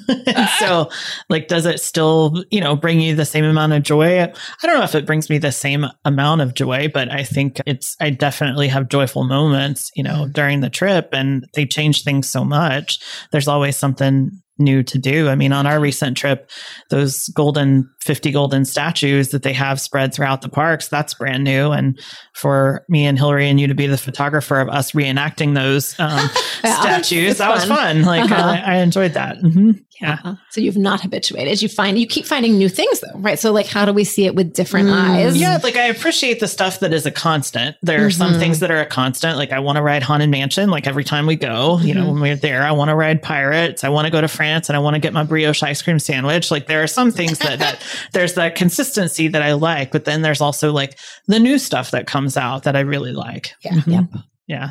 So, 0.58 0.90
like, 1.28 1.48
does 1.48 1.66
it 1.66 1.80
still, 1.80 2.44
you 2.50 2.60
know, 2.60 2.76
bring 2.76 3.00
you 3.00 3.14
the 3.16 3.24
same 3.24 3.44
amount 3.44 3.72
of 3.72 3.82
joy? 3.82 4.22
I 4.22 4.32
don't 4.62 4.78
know 4.78 4.84
if 4.84 4.94
it 4.94 5.06
brings 5.06 5.28
me 5.28 5.38
the 5.38 5.50
same 5.50 5.86
amount 6.04 6.40
of 6.40 6.54
joy, 6.54 6.88
but 6.92 7.10
I 7.10 7.24
think 7.24 7.60
it's, 7.66 7.96
I 8.00 8.10
definitely 8.10 8.68
have 8.68 8.88
joyful 8.88 9.24
moments, 9.24 9.90
you 9.96 10.02
know, 10.02 10.26
mm. 10.26 10.32
during 10.32 10.60
the 10.60 10.70
trip 10.70 11.08
and 11.12 11.46
they 11.54 11.66
change 11.66 12.04
things 12.04 12.28
so 12.28 12.44
much. 12.44 13.00
There's 13.32 13.48
always 13.48 13.76
something 13.76 14.30
new 14.62 14.82
to 14.84 14.98
do. 14.98 15.28
I 15.28 15.34
mean, 15.34 15.52
on 15.52 15.66
our 15.66 15.80
recent 15.80 16.16
trip, 16.16 16.50
those 16.90 17.28
golden 17.28 17.90
50 18.00 18.32
golden 18.32 18.64
statues 18.64 19.28
that 19.28 19.42
they 19.42 19.52
have 19.52 19.80
spread 19.80 20.12
throughout 20.12 20.42
the 20.42 20.48
parks, 20.48 20.88
that's 20.88 21.14
brand 21.14 21.44
new. 21.44 21.70
And 21.70 22.00
for 22.34 22.84
me 22.88 23.06
and 23.06 23.16
Hillary 23.16 23.48
and 23.48 23.60
you 23.60 23.68
to 23.68 23.74
be 23.74 23.86
the 23.86 23.98
photographer 23.98 24.60
of 24.60 24.68
us 24.68 24.92
reenacting 24.92 25.54
those 25.54 25.98
um, 26.00 26.28
statues, 26.58 27.38
that 27.38 27.50
was 27.50 27.64
fun. 27.64 28.02
Like 28.02 28.30
uh-huh. 28.30 28.62
I, 28.64 28.74
I, 28.74 28.76
enjoyed 28.78 29.14
that. 29.14 29.38
Mm-hmm. 29.38 29.70
Yeah. 30.02 30.14
Uh-huh. 30.14 30.34
So 30.50 30.60
you've 30.60 30.76
not 30.76 31.00
habituated. 31.00 31.62
You 31.62 31.68
find 31.68 31.98
you 31.98 32.06
keep 32.06 32.26
finding 32.26 32.58
new 32.58 32.68
things 32.68 33.00
though, 33.00 33.18
right? 33.20 33.38
So 33.38 33.52
like, 33.52 33.66
how 33.66 33.84
do 33.84 33.92
we 33.92 34.02
see 34.02 34.26
it 34.26 34.34
with 34.34 34.52
different 34.52 34.88
mm. 34.88 34.94
eyes? 34.94 35.36
Yeah, 35.36 35.60
like 35.62 35.76
I 35.76 35.86
appreciate 35.86 36.40
the 36.40 36.48
stuff 36.48 36.80
that 36.80 36.92
is 36.92 37.06
a 37.06 37.10
constant. 37.10 37.76
There 37.82 38.04
are 38.04 38.08
mm-hmm. 38.08 38.18
some 38.18 38.40
things 38.40 38.58
that 38.60 38.70
are 38.70 38.80
a 38.80 38.86
constant. 38.86 39.36
Like 39.36 39.52
I 39.52 39.60
want 39.60 39.76
to 39.76 39.82
ride 39.82 40.02
Haunted 40.02 40.28
Mansion. 40.28 40.70
Like 40.70 40.88
every 40.88 41.04
time 41.04 41.26
we 41.26 41.36
go, 41.36 41.78
you 41.78 41.94
know, 41.94 42.02
mm-hmm. 42.02 42.12
when 42.12 42.20
we're 42.22 42.36
there, 42.36 42.64
I 42.64 42.72
want 42.72 42.88
to 42.88 42.96
ride 42.96 43.22
Pirates. 43.22 43.84
I 43.84 43.88
want 43.90 44.06
to 44.06 44.10
go 44.10 44.20
to 44.20 44.28
France 44.28 44.68
and 44.68 44.76
I 44.76 44.80
want 44.80 44.94
to 44.94 45.00
get 45.00 45.12
my 45.12 45.22
brioche 45.22 45.62
ice 45.62 45.80
cream 45.80 46.00
sandwich. 46.00 46.50
Like 46.50 46.66
there 46.66 46.82
are 46.82 46.88
some 46.88 47.12
things 47.12 47.38
that 47.38 47.60
that 47.60 47.82
there's 48.12 48.34
that 48.34 48.56
consistency 48.56 49.28
that 49.28 49.42
I 49.42 49.52
like, 49.52 49.92
but 49.92 50.04
then 50.04 50.22
there's 50.22 50.40
also 50.40 50.72
like 50.72 50.98
the 51.28 51.38
new 51.38 51.58
stuff 51.58 51.92
that 51.92 52.08
comes 52.08 52.36
out 52.36 52.64
that 52.64 52.74
I 52.74 52.80
really 52.80 53.12
like. 53.12 53.54
Yeah. 53.62 53.74
Mm-hmm. 53.74 53.90
Yep. 53.90 54.04
Yeah. 54.48 54.70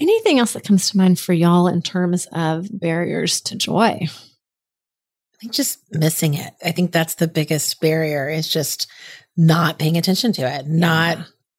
Anything 0.00 0.38
else 0.38 0.52
that 0.52 0.64
comes 0.64 0.90
to 0.90 0.96
mind 0.96 1.18
for 1.18 1.32
y'all 1.32 1.66
in 1.66 1.82
terms 1.82 2.26
of 2.32 2.68
barriers 2.72 3.40
to 3.42 3.56
joy? 3.56 3.98
I 4.02 5.40
think 5.40 5.52
just 5.52 5.78
missing 5.92 6.34
it. 6.34 6.52
I 6.64 6.72
think 6.72 6.92
that's 6.92 7.14
the 7.14 7.28
biggest 7.28 7.80
barrier 7.80 8.28
is 8.28 8.48
just 8.48 8.88
not 9.36 9.78
paying 9.78 9.96
attention 9.96 10.32
to 10.34 10.42
it, 10.42 10.66
yeah. 10.66 10.72
not 10.72 11.18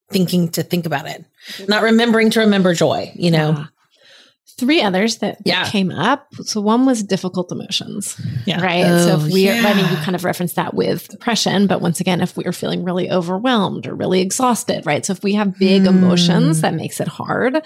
thinking 0.09 0.49
to 0.49 0.63
think 0.63 0.85
about 0.85 1.07
it, 1.07 1.23
not 1.67 1.83
remembering 1.83 2.29
to 2.31 2.41
remember 2.41 2.73
joy, 2.73 3.11
you 3.15 3.31
know? 3.31 3.51
Yeah. 3.51 3.65
Three 4.57 4.81
others 4.81 5.19
that, 5.19 5.37
yeah. 5.45 5.69
came 5.69 5.89
up. 5.91 6.27
So 6.43 6.59
one 6.59 6.85
was 6.85 7.01
difficult 7.03 7.49
emotions. 7.49 8.19
Yeah. 8.45 8.61
Right. 8.61 8.83
Oh, 8.85 9.05
so 9.05 9.25
if 9.25 9.31
we 9.31 9.45
yeah. 9.45 9.63
I 9.65 9.73
mean, 9.73 9.89
you 9.89 9.95
kind 9.97 10.15
of 10.15 10.25
referenced 10.25 10.57
that 10.57 10.73
with 10.73 11.07
depression, 11.07 11.65
but 11.65 11.79
once 11.79 12.01
again, 12.01 12.19
if 12.19 12.35
we 12.35 12.43
are 12.43 12.51
feeling 12.51 12.83
really 12.83 13.09
overwhelmed 13.09 13.87
or 13.87 13.95
really 13.95 14.19
exhausted, 14.19 14.85
right? 14.85 15.05
So 15.05 15.13
if 15.13 15.23
we 15.23 15.35
have 15.35 15.57
big 15.57 15.83
mm. 15.83 15.87
emotions, 15.87 16.59
that 16.59 16.73
makes 16.73 16.99
it 16.99 17.07
hard 17.07 17.61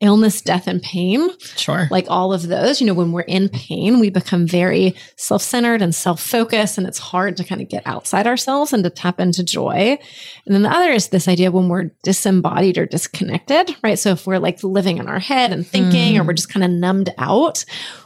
illness, 0.00 0.40
death, 0.40 0.66
and 0.66 0.82
pain. 0.82 1.30
Sure. 1.38 1.86
Like 1.90 2.06
all 2.08 2.32
of 2.32 2.48
those, 2.48 2.80
you 2.80 2.86
know, 2.86 2.94
when 2.94 3.12
we're 3.12 3.20
in 3.20 3.48
pain, 3.48 4.00
we 4.00 4.10
become 4.10 4.46
very 4.46 4.94
self 5.16 5.42
centered 5.42 5.82
and 5.82 5.94
self 5.94 6.20
focused, 6.20 6.78
and 6.78 6.86
it's 6.86 6.98
hard 6.98 7.36
to 7.36 7.44
kind 7.44 7.60
of 7.60 7.68
get 7.68 7.86
outside 7.86 8.26
ourselves 8.26 8.72
and 8.72 8.82
to 8.84 8.90
tap 8.90 9.20
into 9.20 9.44
joy. 9.44 9.98
And 10.46 10.54
then 10.54 10.62
the 10.62 10.70
other 10.70 10.90
is 10.90 11.08
this 11.08 11.28
idea 11.28 11.50
when 11.50 11.68
we're 11.68 11.90
disembodied 12.02 12.78
or 12.78 12.86
disconnected, 12.86 13.76
right? 13.82 13.98
So 13.98 14.10
if 14.10 14.26
we're 14.26 14.38
like 14.38 14.62
living 14.64 14.98
in 14.98 15.08
our 15.08 15.20
head 15.20 15.52
and 15.52 15.66
thinking, 15.66 16.14
mm. 16.14 16.20
or 16.20 16.24
we're 16.24 16.32
just 16.32 16.52
kind 16.52 16.64
of 16.64 16.70
numbed 16.70 17.10
out, 17.18 17.64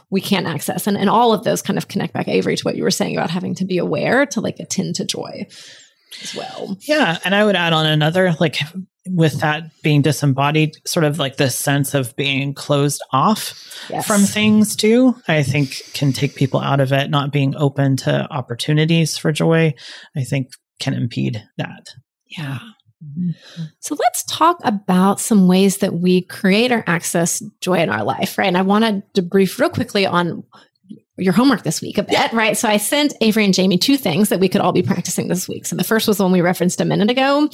we 0.09 0.21
can't 0.21 0.47
access. 0.47 0.87
And, 0.87 0.97
and 0.97 1.09
all 1.09 1.33
of 1.33 1.43
those 1.43 1.61
kind 1.61 1.77
of 1.77 1.87
connect 1.87 2.13
back, 2.13 2.27
Avery, 2.27 2.55
to 2.55 2.63
what 2.63 2.75
you 2.75 2.83
were 2.83 2.91
saying 2.91 3.15
about 3.15 3.29
having 3.29 3.55
to 3.55 3.65
be 3.65 3.77
aware 3.77 4.25
to 4.27 4.41
like 4.41 4.59
attend 4.59 4.95
to 4.95 5.05
joy 5.05 5.47
as 6.21 6.35
well. 6.35 6.77
Yeah. 6.81 7.17
And 7.23 7.33
I 7.33 7.45
would 7.45 7.55
add 7.55 7.73
on 7.73 7.85
another, 7.85 8.35
like 8.39 8.57
with 9.07 9.39
that 9.41 9.69
being 9.83 10.01
disembodied, 10.01 10.75
sort 10.85 11.03
of 11.03 11.19
like 11.19 11.37
this 11.37 11.55
sense 11.55 11.93
of 11.93 12.15
being 12.15 12.53
closed 12.53 13.01
off 13.11 13.53
yes. 13.89 14.05
from 14.05 14.21
things 14.21 14.75
too, 14.75 15.15
I 15.27 15.43
think 15.43 15.81
can 15.93 16.11
take 16.11 16.35
people 16.35 16.59
out 16.59 16.79
of 16.79 16.91
it. 16.91 17.09
Not 17.09 17.31
being 17.31 17.55
open 17.55 17.97
to 17.97 18.27
opportunities 18.31 19.17
for 19.17 19.31
joy, 19.31 19.73
I 20.15 20.23
think 20.23 20.49
can 20.79 20.93
impede 20.93 21.43
that. 21.57 21.93
Yeah. 22.25 22.59
Mm-hmm. 23.03 23.63
So 23.79 23.95
let's 23.99 24.23
talk 24.23 24.57
about 24.63 25.19
some 25.19 25.47
ways 25.47 25.77
that 25.77 25.93
we 25.93 26.21
create 26.21 26.71
or 26.71 26.83
access 26.87 27.43
joy 27.61 27.79
in 27.79 27.89
our 27.89 28.03
life, 28.03 28.37
right? 28.37 28.47
And 28.47 28.57
I 28.57 28.63
want 28.63 28.85
to 29.13 29.21
debrief 29.21 29.59
real 29.59 29.69
quickly 29.69 30.05
on 30.07 30.43
your 31.17 31.33
homework 31.33 31.63
this 31.63 31.81
week 31.81 31.97
a 31.97 32.03
bit, 32.03 32.13
yeah. 32.13 32.29
right? 32.33 32.57
So 32.57 32.67
I 32.67 32.77
sent 32.77 33.13
Avery 33.21 33.45
and 33.45 33.53
Jamie 33.53 33.77
two 33.77 33.97
things 33.97 34.29
that 34.29 34.39
we 34.39 34.49
could 34.49 34.61
all 34.61 34.73
be 34.73 34.83
practicing 34.83 35.27
this 35.27 35.47
week. 35.47 35.65
So 35.65 35.75
the 35.75 35.83
first 35.83 36.07
was 36.07 36.17
the 36.17 36.23
one 36.23 36.31
we 36.31 36.41
referenced 36.41 36.81
a 36.81 36.85
minute 36.85 37.09
ago, 37.09 37.49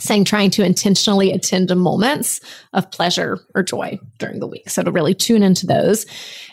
saying 0.00 0.24
trying 0.24 0.50
to 0.50 0.64
intentionally 0.64 1.32
attend 1.32 1.68
to 1.68 1.74
moments 1.74 2.40
of 2.72 2.90
pleasure 2.90 3.38
or 3.54 3.62
joy 3.62 3.98
during 4.18 4.40
the 4.40 4.46
week. 4.46 4.68
So 4.68 4.82
to 4.82 4.90
really 4.90 5.14
tune 5.14 5.42
into 5.42 5.66
those. 5.66 6.06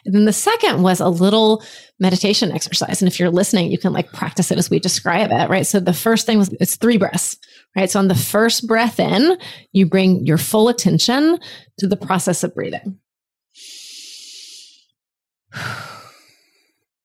And 0.05 0.13
then 0.13 0.25
the 0.25 0.33
second 0.33 0.83
was 0.83 0.99
a 0.99 1.09
little 1.09 1.63
meditation 1.99 2.51
exercise. 2.51 3.01
And 3.01 3.07
if 3.11 3.19
you're 3.19 3.29
listening, 3.29 3.71
you 3.71 3.77
can 3.77 3.93
like 3.93 4.11
practice 4.11 4.51
it 4.51 4.57
as 4.57 4.69
we 4.69 4.79
describe 4.79 5.31
it, 5.31 5.49
right? 5.49 5.65
So 5.65 5.79
the 5.79 5.93
first 5.93 6.25
thing 6.25 6.37
was 6.37 6.49
it's 6.59 6.75
three 6.75 6.97
breaths, 6.97 7.37
right? 7.75 7.89
So 7.89 7.99
on 7.99 8.07
the 8.07 8.15
first 8.15 8.67
breath 8.67 8.99
in, 8.99 9.37
you 9.71 9.85
bring 9.85 10.25
your 10.25 10.37
full 10.37 10.69
attention 10.69 11.39
to 11.79 11.87
the 11.87 11.97
process 11.97 12.43
of 12.43 12.53
breathing. 12.53 12.99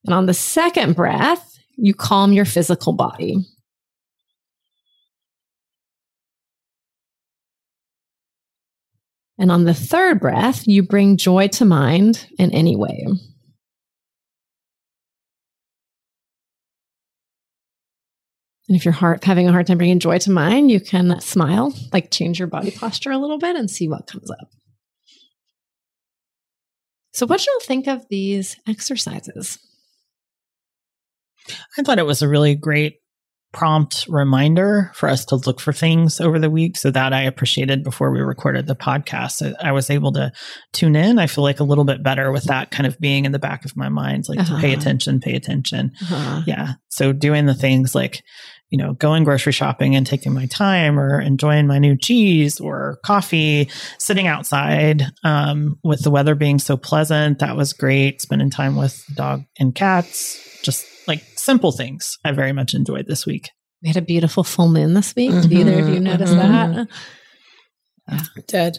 And 0.07 0.15
on 0.15 0.27
the 0.27 0.35
second 0.35 0.95
breath, 0.95 1.59
you 1.77 1.93
calm 1.93 2.33
your 2.33 2.45
physical 2.45 2.93
body. 2.93 3.45
And 9.39 9.51
on 9.51 9.65
the 9.65 9.75
third 9.75 10.21
breath, 10.21 10.67
you 10.67 10.83
bring 10.83 11.17
joy 11.17 11.49
to 11.49 11.65
mind 11.65 12.27
in 12.39 12.53
any 12.53 12.75
way. 12.75 13.07
And 18.69 18.77
if 18.77 18.85
you're 18.85 19.19
having 19.23 19.49
a 19.49 19.53
hard 19.53 19.67
time 19.67 19.79
bringing 19.79 20.01
joy 20.01 20.19
to 20.19 20.31
mind, 20.31 20.71
you 20.71 20.81
can 20.81 21.21
smile, 21.21 21.73
like 21.93 22.11
change 22.11 22.39
your 22.39 22.49
body 22.49 22.71
posture 22.73 23.13
a 23.13 23.19
little 23.19 23.39
bit 23.39 23.55
and 23.55 23.71
see 23.71 23.89
what 23.89 24.09
comes 24.09 24.31
up. 24.31 24.49
So, 27.13 27.27
what 27.27 27.41
do 27.41 27.51
you 27.51 27.61
think 27.63 27.87
of 27.87 28.07
these 28.11 28.57
exercises? 28.67 29.59
I 31.79 31.83
thought 31.83 31.99
it 31.99 32.07
was 32.07 32.23
a 32.23 32.29
really 32.29 32.55
great 32.55 32.99
prompt 33.57 34.05
reminder 34.11 34.93
for 34.95 35.09
us 35.09 35.25
to 35.25 35.37
look 35.37 35.61
for 35.61 35.73
things 35.73 36.21
over 36.21 36.39
the 36.39 36.51
week. 36.51 36.77
So 36.77 36.91
that 36.91 37.15
I 37.15 37.23
appreciated 37.23 37.83
before 37.83 38.11
we 38.11 38.21
recorded 38.21 38.67
the 38.67 38.77
podcast. 38.77 39.55
I, 39.63 39.73
was 39.73 39.89
able 39.89 40.13
to 40.13 40.31
tune 40.75 40.95
in. 40.95 41.19
I 41.19 41.27
feel 41.27 41.43
like 41.43 41.59
a 41.59 41.65
little 41.65 41.85
bit 41.85 42.03
better 42.03 42.31
with 42.31 42.45
that 42.45 42.71
kind 42.71 42.87
of 42.87 42.99
being 43.01 43.25
in 43.25 43.33
the 43.33 43.39
back 43.39 43.65
of 43.65 43.75
my 43.75 43.89
mind, 43.89 44.29
like 44.29 44.41
uh-huh. 44.41 44.57
to 44.57 44.61
pay 44.61 44.73
uh-huh. 44.75 44.81
attention, 44.81 45.21
pay 45.21 45.35
attention. 45.35 45.93
Uh-huh. 46.03 46.43
Yeah. 46.47 46.75
So 46.91 47.15
doing 47.15 47.47
the 47.47 47.55
things 47.55 47.95
like, 47.95 48.23
you 48.69 48.77
know, 48.77 48.93
going 48.93 49.25
grocery 49.25 49.53
shopping 49.53 49.97
and 49.97 50.07
taking 50.07 50.35
my 50.35 50.45
time 50.45 51.01
or 51.01 51.19
enjoying 51.19 51.67
my 51.67 51.79
new 51.79 51.97
cheese 51.97 52.61
or 52.61 52.99
coffee, 53.07 53.71
sitting 53.99 54.27
outside 54.27 55.03
um, 55.25 55.79
with 55.83 56.03
the 56.03 56.11
weather 56.11 56.35
being 56.35 56.59
so 56.59 56.77
pleasant. 56.77 57.39
That 57.39 57.57
was 57.57 57.73
great. 57.73 58.21
Spending 58.21 58.51
time 58.51 58.77
with 58.77 59.03
dog 59.15 59.45
and 59.59 59.75
cats, 59.75 60.61
just 60.63 60.85
like 61.07 61.23
simple 61.37 61.73
things 61.73 62.19
I 62.25 62.33
very 62.33 62.53
much 62.53 62.75
enjoyed 62.75 63.07
this 63.07 63.27
week. 63.27 63.51
We 63.83 63.89
had 63.89 63.97
a 63.97 64.03
beautiful 64.03 64.45
full 64.45 64.69
moon 64.69 64.95
this 64.95 65.15
week. 65.15 65.31
Mm-hmm, 65.31 65.49
Did 65.49 65.53
either 65.53 65.79
of 65.81 65.89
you 65.89 66.01
notice 66.01 66.31
mm-hmm. 66.31 66.75
that? 66.77 66.89
Yeah. 68.09 68.21
Did. 68.47 68.79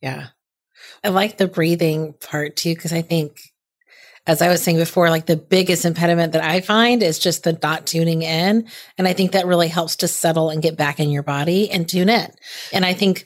Yeah. 0.00 0.26
I 1.04 1.08
like 1.08 1.36
the 1.36 1.48
breathing 1.48 2.14
part 2.20 2.56
too, 2.56 2.74
because 2.74 2.92
I 2.92 3.02
think, 3.02 3.38
as 4.26 4.42
I 4.42 4.48
was 4.48 4.62
saying 4.62 4.78
before, 4.78 5.10
like 5.10 5.26
the 5.26 5.36
biggest 5.36 5.84
impediment 5.84 6.32
that 6.32 6.44
I 6.44 6.60
find 6.60 7.02
is 7.02 7.18
just 7.18 7.44
the 7.44 7.58
not 7.62 7.86
tuning 7.86 8.22
in. 8.22 8.68
And 8.96 9.08
I 9.08 9.12
think 9.12 9.32
that 9.32 9.46
really 9.46 9.68
helps 9.68 9.96
to 9.96 10.08
settle 10.08 10.50
and 10.50 10.62
get 10.62 10.76
back 10.76 11.00
in 11.00 11.10
your 11.10 11.22
body 11.22 11.70
and 11.70 11.88
tune 11.88 12.08
in. 12.08 12.30
And 12.72 12.84
I 12.84 12.94
think 12.94 13.24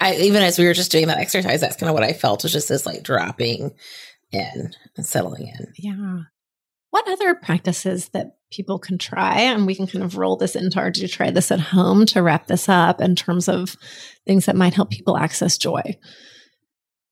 I, 0.00 0.16
even 0.16 0.42
as 0.42 0.58
we 0.58 0.64
were 0.64 0.74
just 0.74 0.90
doing 0.90 1.08
that 1.08 1.18
exercise, 1.18 1.60
that's 1.60 1.76
kind 1.76 1.88
of 1.88 1.94
what 1.94 2.02
I 2.02 2.12
felt 2.12 2.42
was 2.42 2.52
just 2.52 2.68
this 2.68 2.86
like 2.86 3.02
dropping 3.02 3.72
in 4.32 4.72
and 4.96 5.06
settling 5.06 5.48
in. 5.48 5.72
Yeah. 5.76 6.20
What 6.90 7.08
other 7.08 7.34
practices 7.34 8.08
that 8.10 8.36
people 8.50 8.78
can 8.78 8.98
try, 8.98 9.40
and 9.40 9.66
we 9.66 9.76
can 9.76 9.86
kind 9.86 10.04
of 10.04 10.16
roll 10.16 10.36
this 10.36 10.56
into 10.56 10.78
our 10.78 10.90
do 10.90 11.06
try 11.06 11.30
this 11.30 11.52
at 11.52 11.60
home 11.60 12.04
to 12.06 12.22
wrap 12.22 12.48
this 12.48 12.68
up 12.68 13.00
in 13.00 13.14
terms 13.14 13.48
of 13.48 13.76
things 14.26 14.46
that 14.46 14.56
might 14.56 14.74
help 14.74 14.90
people 14.90 15.16
access 15.16 15.56
joy? 15.56 15.82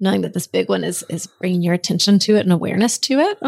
Knowing 0.01 0.23
that 0.23 0.35
this 0.35 0.47
big 0.47 0.69
one 0.69 0.85
is 0.85 1.05
is 1.09 1.27
bringing 1.27 1.63
your 1.63 1.75
attention 1.75 2.19
to 2.21 2.37
it 2.37 2.41
and 2.41 2.53
awareness 2.53 2.99
to 2.99 3.19
it. 3.19 3.39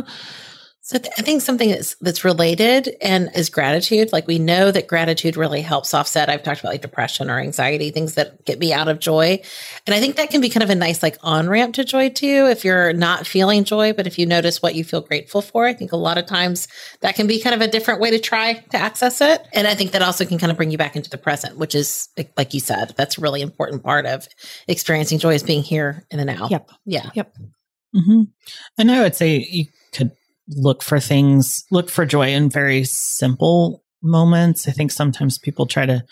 So 0.90 0.98
th- 0.98 1.14
I 1.16 1.22
think 1.22 1.40
something 1.40 1.70
that's 1.70 1.94
that's 2.00 2.24
related 2.24 2.96
and 3.00 3.30
is 3.36 3.48
gratitude. 3.48 4.12
Like 4.12 4.26
we 4.26 4.40
know 4.40 4.72
that 4.72 4.88
gratitude 4.88 5.36
really 5.36 5.62
helps 5.62 5.94
offset. 5.94 6.28
I've 6.28 6.42
talked 6.42 6.58
about 6.58 6.72
like 6.72 6.82
depression 6.82 7.30
or 7.30 7.38
anxiety, 7.38 7.92
things 7.92 8.14
that 8.14 8.44
get 8.44 8.58
me 8.58 8.72
out 8.72 8.88
of 8.88 8.98
joy. 8.98 9.40
And 9.86 9.94
I 9.94 10.00
think 10.00 10.16
that 10.16 10.30
can 10.30 10.40
be 10.40 10.48
kind 10.48 10.64
of 10.64 10.70
a 10.70 10.74
nice 10.74 11.00
like 11.00 11.16
on 11.22 11.48
ramp 11.48 11.76
to 11.76 11.84
joy 11.84 12.08
too. 12.08 12.48
If 12.50 12.64
you're 12.64 12.92
not 12.92 13.24
feeling 13.24 13.62
joy, 13.62 13.92
but 13.92 14.08
if 14.08 14.18
you 14.18 14.26
notice 14.26 14.62
what 14.62 14.74
you 14.74 14.82
feel 14.82 15.00
grateful 15.00 15.42
for, 15.42 15.64
I 15.64 15.74
think 15.74 15.92
a 15.92 15.96
lot 15.96 16.18
of 16.18 16.26
times 16.26 16.66
that 17.02 17.14
can 17.14 17.28
be 17.28 17.40
kind 17.40 17.54
of 17.54 17.60
a 17.60 17.70
different 17.70 18.00
way 18.00 18.10
to 18.10 18.18
try 18.18 18.54
to 18.54 18.76
access 18.76 19.20
it. 19.20 19.46
And 19.52 19.68
I 19.68 19.76
think 19.76 19.92
that 19.92 20.02
also 20.02 20.24
can 20.24 20.38
kind 20.38 20.50
of 20.50 20.56
bring 20.56 20.72
you 20.72 20.78
back 20.78 20.96
into 20.96 21.08
the 21.08 21.18
present, 21.18 21.56
which 21.56 21.76
is 21.76 22.08
like 22.36 22.52
you 22.52 22.58
said, 22.58 22.94
that's 22.96 23.16
a 23.16 23.20
really 23.20 23.42
important 23.42 23.84
part 23.84 24.06
of 24.06 24.26
experiencing 24.66 25.20
joy 25.20 25.34
is 25.34 25.44
being 25.44 25.62
here 25.62 26.04
in 26.10 26.18
the 26.18 26.24
now. 26.24 26.48
Yep. 26.50 26.68
Yeah. 26.84 27.10
Yep. 27.14 27.36
Mm-hmm. 27.94 28.22
And 28.76 28.90
I 28.90 29.02
would 29.02 29.14
say 29.14 29.38
you 29.48 29.66
look 30.50 30.82
for 30.82 31.00
things, 31.00 31.64
look 31.70 31.88
for 31.88 32.04
joy 32.04 32.28
in 32.28 32.50
very 32.50 32.84
simple 32.84 33.82
moments. 34.02 34.68
I 34.68 34.72
think 34.72 34.90
sometimes 34.90 35.38
people 35.38 35.66
try 35.66 35.86
to 35.86 36.04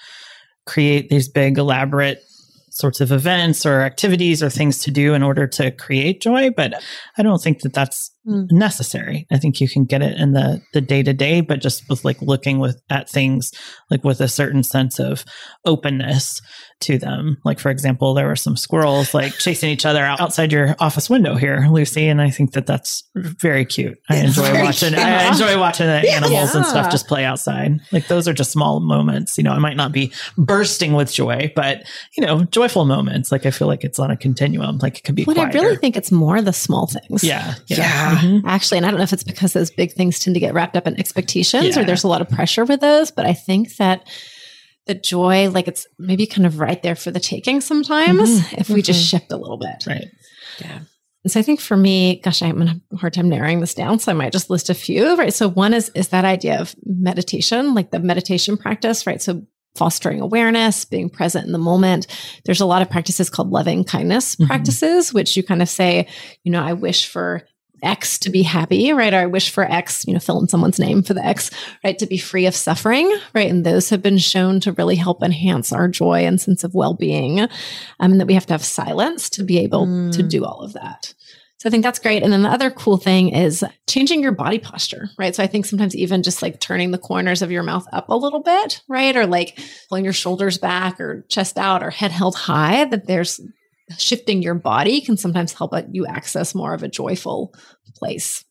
create 0.67 1.09
these 1.09 1.29
big, 1.29 1.59
elaborate 1.59 2.23
sorts 2.71 3.01
of 3.01 3.11
events 3.11 3.67
or 3.67 3.81
activities 3.81 4.43
or 4.43 4.49
things 4.49 4.79
to 4.79 4.91
do 4.91 5.15
in 5.15 5.23
order 5.23 5.47
to 5.47 5.71
create 5.73 6.21
joy. 6.23 6.51
But 6.51 6.75
I 7.17 7.23
don't 7.23 7.43
think 7.43 7.63
that 7.63 7.73
that's 7.73 8.13
mm. 8.29 8.51
necessary. 8.53 9.27
I 9.31 9.39
think 9.39 9.61
you 9.61 9.69
can 9.69 9.85
get 9.85 10.03
it 10.03 10.19
in 10.19 10.33
the 10.33 10.61
the 10.73 10.81
day 10.81 11.03
to 11.03 11.13
day, 11.13 11.41
but 11.41 11.61
just 11.61 11.89
with 11.89 12.05
like 12.05 12.21
looking 12.21 12.59
with 12.59 12.81
at 12.91 13.09
things 13.09 13.53
like 13.91 14.05
with 14.05 14.21
a 14.21 14.29
certain 14.29 14.63
sense 14.63 14.99
of 14.99 15.25
openness 15.65 16.41
to 16.81 16.99
them. 16.99 17.39
Like 17.45 17.59
for 17.59 17.71
example, 17.71 18.15
there 18.15 18.27
were 18.27 18.37
some 18.37 18.57
squirrels 18.57 19.15
like 19.15 19.33
chasing 19.39 19.71
each 19.71 19.87
other 19.87 20.05
outside 20.05 20.53
your 20.53 20.77
office 20.79 21.11
window 21.11 21.35
here, 21.35 21.67
Lucy, 21.71 22.07
and 22.07 22.21
I 22.21 22.31
think 22.31 22.53
that 22.53 22.67
that's 22.67 23.09
very 23.15 23.65
cute. 23.65 23.99
I 24.09 24.17
enjoy 24.19 24.63
watching. 24.63 24.91
Cute. 24.91 25.01
I 25.01 25.29
enjoy 25.29 25.59
watching 25.59 25.87
the 25.87 26.11
animals 26.11 26.55
yeah. 26.55 26.57
and 26.57 26.67
stuff 26.67 26.91
just 26.91 27.09
play 27.09 27.25
outside. 27.25 27.81
Like 27.93 28.07
those 28.07 28.29
are 28.29 28.33
just 28.33 28.53
small 28.53 28.81
moments. 28.81 29.37
You 29.39 29.45
know, 29.45 29.53
I 29.53 29.59
might 29.59 29.77
not 29.77 29.93
be 29.93 30.13
bursting 30.37 30.93
with 30.93 31.13
joy, 31.13 31.53
but 31.57 31.85
you 32.17 32.25
know, 32.25 32.45
joyful 32.45 32.85
moments. 32.85 33.33
Like 33.33 33.47
I 33.47 33.51
feel 33.51 33.67
like 33.69 33.85
it's 33.85 33.99
on 33.99 34.11
a 34.11 34.17
continuum. 34.17 34.79
Like 34.79 34.99
it 34.99 35.05
could 35.05 35.15
be. 35.15 35.25
What 35.25 35.39
I 35.39 35.51
really 35.51 35.77
think 35.77 35.97
it's 35.97 36.13
more 36.13 36.41
the 36.43 36.53
small 36.53 36.87
things. 36.87 37.25
Yeah, 37.25 37.55
yeah. 37.67 37.77
yeah. 37.79 38.18
Mm-hmm. 38.19 38.47
Actually, 38.47 38.79
and 38.79 38.87
I 38.87 38.91
don't 38.91 38.99
know 38.99 39.05
if 39.05 39.13
it's 39.13 39.25
because 39.25 39.53
those 39.53 39.71
big 39.71 39.93
things 39.93 40.19
tend 40.19 40.35
to 40.35 40.41
get 40.41 40.55
wrapped 40.55 40.77
up 40.77 40.87
in 40.87 40.99
expectations 40.99 41.77
yeah. 41.77 41.83
or 41.83 41.85
there's 41.85 42.05
a 42.05 42.09
lot 42.09 42.21
of 42.21 42.29
pressure 42.29 42.65
with 42.65 42.81
those, 42.81 43.11
but 43.11 43.27
I 43.27 43.33
think 43.33 43.77
that 43.77 44.09
the 44.87 44.95
joy, 44.95 45.51
like 45.51 45.69
it's 45.69 45.87
maybe 45.99 46.27
kind 46.27 46.47
of 46.47 46.59
right 46.59 46.83
there 46.83 46.97
for 46.97 47.11
the 47.11 47.21
taking 47.21 47.61
sometimes 47.61 48.41
mm-hmm. 48.41 48.61
if 48.61 48.69
we 48.69 48.77
mm-hmm. 48.77 48.87
just 48.87 49.07
shift 49.07 49.31
a 49.31 49.37
little 49.37 49.59
bit. 49.59 49.85
Right. 49.87 50.07
Yeah. 50.61 50.81
And 51.25 51.33
so 51.33 51.41
I 51.41 51.43
think 51.43 51.61
for 51.61 51.77
me, 51.77 52.21
gosh, 52.21 52.43
I'm 52.43 52.59
having 52.59 52.83
a 52.93 52.97
hard 52.97 53.13
time 53.13 53.29
narrowing 53.29 53.61
this 53.61 53.75
down. 53.75 53.99
So 53.99 54.13
I 54.13 54.15
might 54.15 54.33
just 54.33 54.51
list 54.51 54.71
a 54.71 54.75
few, 54.75 55.17
right? 55.17 55.35
So 55.35 55.49
one 55.49 55.75
is 55.75 55.91
is 55.91 56.09
that 56.09 56.25
idea 56.25 56.61
of 56.61 56.75
meditation, 56.85 57.75
like 57.75 57.91
the 57.91 57.99
meditation 57.99 58.57
practice, 58.57 59.07
right? 59.07 59.21
So 59.21 59.43
fostering 59.77 60.21
awareness, 60.21 60.85
being 60.85 61.09
present 61.09 61.47
in 61.47 61.53
the 61.53 61.59
moment. 61.59 62.07
There's 62.45 62.61
a 62.61 62.67
lot 62.67 62.83
of 62.83 62.91
practices 62.91 63.31
called 63.31 63.51
loving 63.51 63.85
kindness 63.85 64.35
mm-hmm. 64.35 64.47
practices, 64.47 65.13
which 65.13 65.37
you 65.37 65.43
kind 65.43 65.63
of 65.63 65.69
say, 65.69 66.09
you 66.45 66.53
know, 66.53 66.63
I 66.63 66.73
wish 66.73 67.07
for 67.07 67.47
X 67.83 68.19
to 68.21 68.31
be 68.31 68.43
happy, 68.43 68.93
right? 68.93 69.13
Or 69.13 69.19
I 69.19 69.27
wish 69.27 69.51
for 69.51 69.65
X, 69.65 70.07
you 70.07 70.13
know, 70.13 70.21
fill 70.21 70.41
in 70.41 70.49
someone's 70.49 70.79
name 70.79 71.03
for 71.03 71.15
the 71.15 71.25
X, 71.25 71.51
right? 71.85 71.99
To 71.99 72.07
be 72.07 72.19
free 72.19 72.47
of 72.47 72.55
suffering, 72.55 73.15
right? 73.35 73.51
And 73.51 73.65
those 73.65 73.91
have 73.91 74.03
been 74.03 74.19
shown 74.19 74.61
to 74.61 74.73
really 74.73 74.97
help 74.97 75.23
enhance 75.23 75.73
our 75.73 75.89
joy 75.89 76.27
and 76.27 76.41
sense 76.41 76.65
of 76.65 76.75
well 76.75 76.95
being. 76.95 77.41
Um, 77.41 77.49
and 78.01 78.21
that 78.21 78.27
we 78.27 78.35
have 78.35 78.47
to 78.47 78.55
have 78.55 78.65
silence 78.65 79.31
to 79.31 79.45
be 79.45 79.59
able 79.59 79.87
mm. 79.87 80.13
to 80.13 80.23
do 80.23 80.45
all 80.45 80.61
of 80.61 80.73
that. 80.75 81.15
So 81.59 81.69
I 81.69 81.71
think 81.71 81.83
that's 81.83 81.99
great. 81.99 82.23
And 82.23 82.33
then 82.33 82.43
the 82.43 82.51
other 82.51 82.71
cool 82.71 82.99
thing 82.99 83.31
is 83.31 83.65
changing 83.89 84.23
your 84.23 84.31
body 84.31 84.61
posture, 84.61 85.11
right? 85.19 85.35
So 85.35 85.43
I 85.43 85.49
think 85.49 85.67
sometimes 85.67 85.97
even 85.97 86.23
just 86.23 86.41
like 86.41 86.61
turning 86.61 86.93
the 86.93 86.99
corners 86.99 87.43
of 87.43 87.51
your 87.51 87.65
mouth 87.65 87.85
up 87.93 88.09
a 88.09 88.17
little 88.17 88.41
bit, 88.41 88.81
right? 88.87 89.17
Or 89.17 89.27
like 89.27 89.59
pulling 89.89 90.05
your 90.05 90.13
shoulders 90.13 90.57
back 90.57 91.01
or 91.01 91.25
chest 91.29 91.59
out 91.59 91.83
or 91.83 91.91
head 91.91 92.13
held 92.13 92.37
high, 92.37 92.85
that 92.85 93.09
there's 93.09 93.41
shifting 93.97 94.43
your 94.43 94.55
body 94.55 95.01
can 95.01 95.17
sometimes 95.17 95.53
help 95.53 95.73
you 95.91 96.07
access 96.07 96.55
more 96.55 96.75
of 96.75 96.83
a 96.83 96.89
joyful 96.89 97.55
place. 97.97 98.45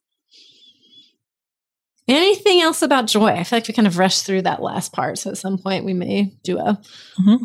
Anything 2.08 2.62
else 2.62 2.82
about 2.82 3.08
joy? 3.08 3.28
I 3.28 3.43
feel 3.43 3.58
like 3.58 3.67
we 3.67 3.73
kind 3.73 3.88
of 3.88 3.97
rushed 3.97 4.26
through 4.26 4.43
that 4.43 4.62
last 4.62 4.93
part. 4.93 5.17
So 5.17 5.32
at 5.32 5.38
some 5.38 5.58
point 5.58 5.84
we 5.84 5.93
may 5.93 6.32
do 6.41 6.58
a, 6.58 6.80
mm-hmm. 7.19 7.43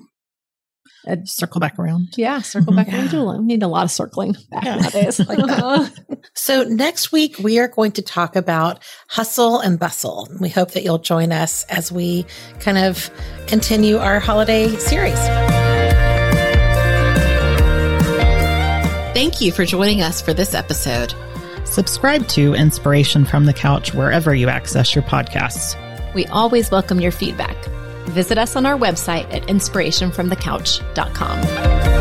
a 1.09 1.27
circle 1.27 1.61
back 1.61 1.81
around. 1.81 2.11
Yeah, 2.17 2.41
circle 2.43 2.73
back 2.73 2.87
mm-hmm. 2.87 3.17
around. 3.17 3.39
We 3.41 3.45
need 3.47 3.65
a 3.65 3.69
lot 3.69 3.83
of 3.83 3.91
circling 3.91 4.37
back 4.51 4.65
yeah. 4.65 4.77
nowadays. 4.77 5.19
Like 5.19 5.91
so 6.37 6.63
next 6.63 7.11
week 7.11 7.39
we 7.41 7.59
are 7.59 7.67
going 7.67 7.91
to 7.93 8.03
talk 8.03 8.37
about 8.37 8.85
hustle 9.09 9.59
and 9.59 9.81
bustle. 9.81 10.29
We 10.41 10.49
hope 10.49 10.71
that 10.73 10.85
you'll 10.85 10.99
join 10.99 11.33
us 11.33 11.65
as 11.65 11.91
we 11.91 12.25
kind 12.61 12.79
of 12.79 13.11
continue 13.49 13.97
our 13.97 14.21
holiday 14.21 14.77
series. 14.77 15.62
Thank 19.13 19.43
you 19.43 19.53
for 19.53 19.67
joining 19.67 20.01
us 20.01 20.23
for 20.23 20.33
this 20.33 20.55
episode. 20.55 21.13
Subscribe 21.65 22.27
to 22.29 22.55
Inspiration 22.55 23.27
from 23.27 23.45
the 23.45 23.53
Couch 23.53 23.93
wherever 23.93 24.35
you 24.35 24.49
access 24.49 24.95
your 24.95 25.05
podcasts. 25.05 25.77
We 26.15 26.25
always 26.27 26.71
welcome 26.71 27.01
your 27.01 27.13
feedback. 27.13 27.57
Visit 28.07 28.39
us 28.39 28.57
on 28.57 28.65
our 28.65 28.79
website 28.79 29.31
at 29.33 29.43
inspirationfromthecouch.com. 29.45 31.92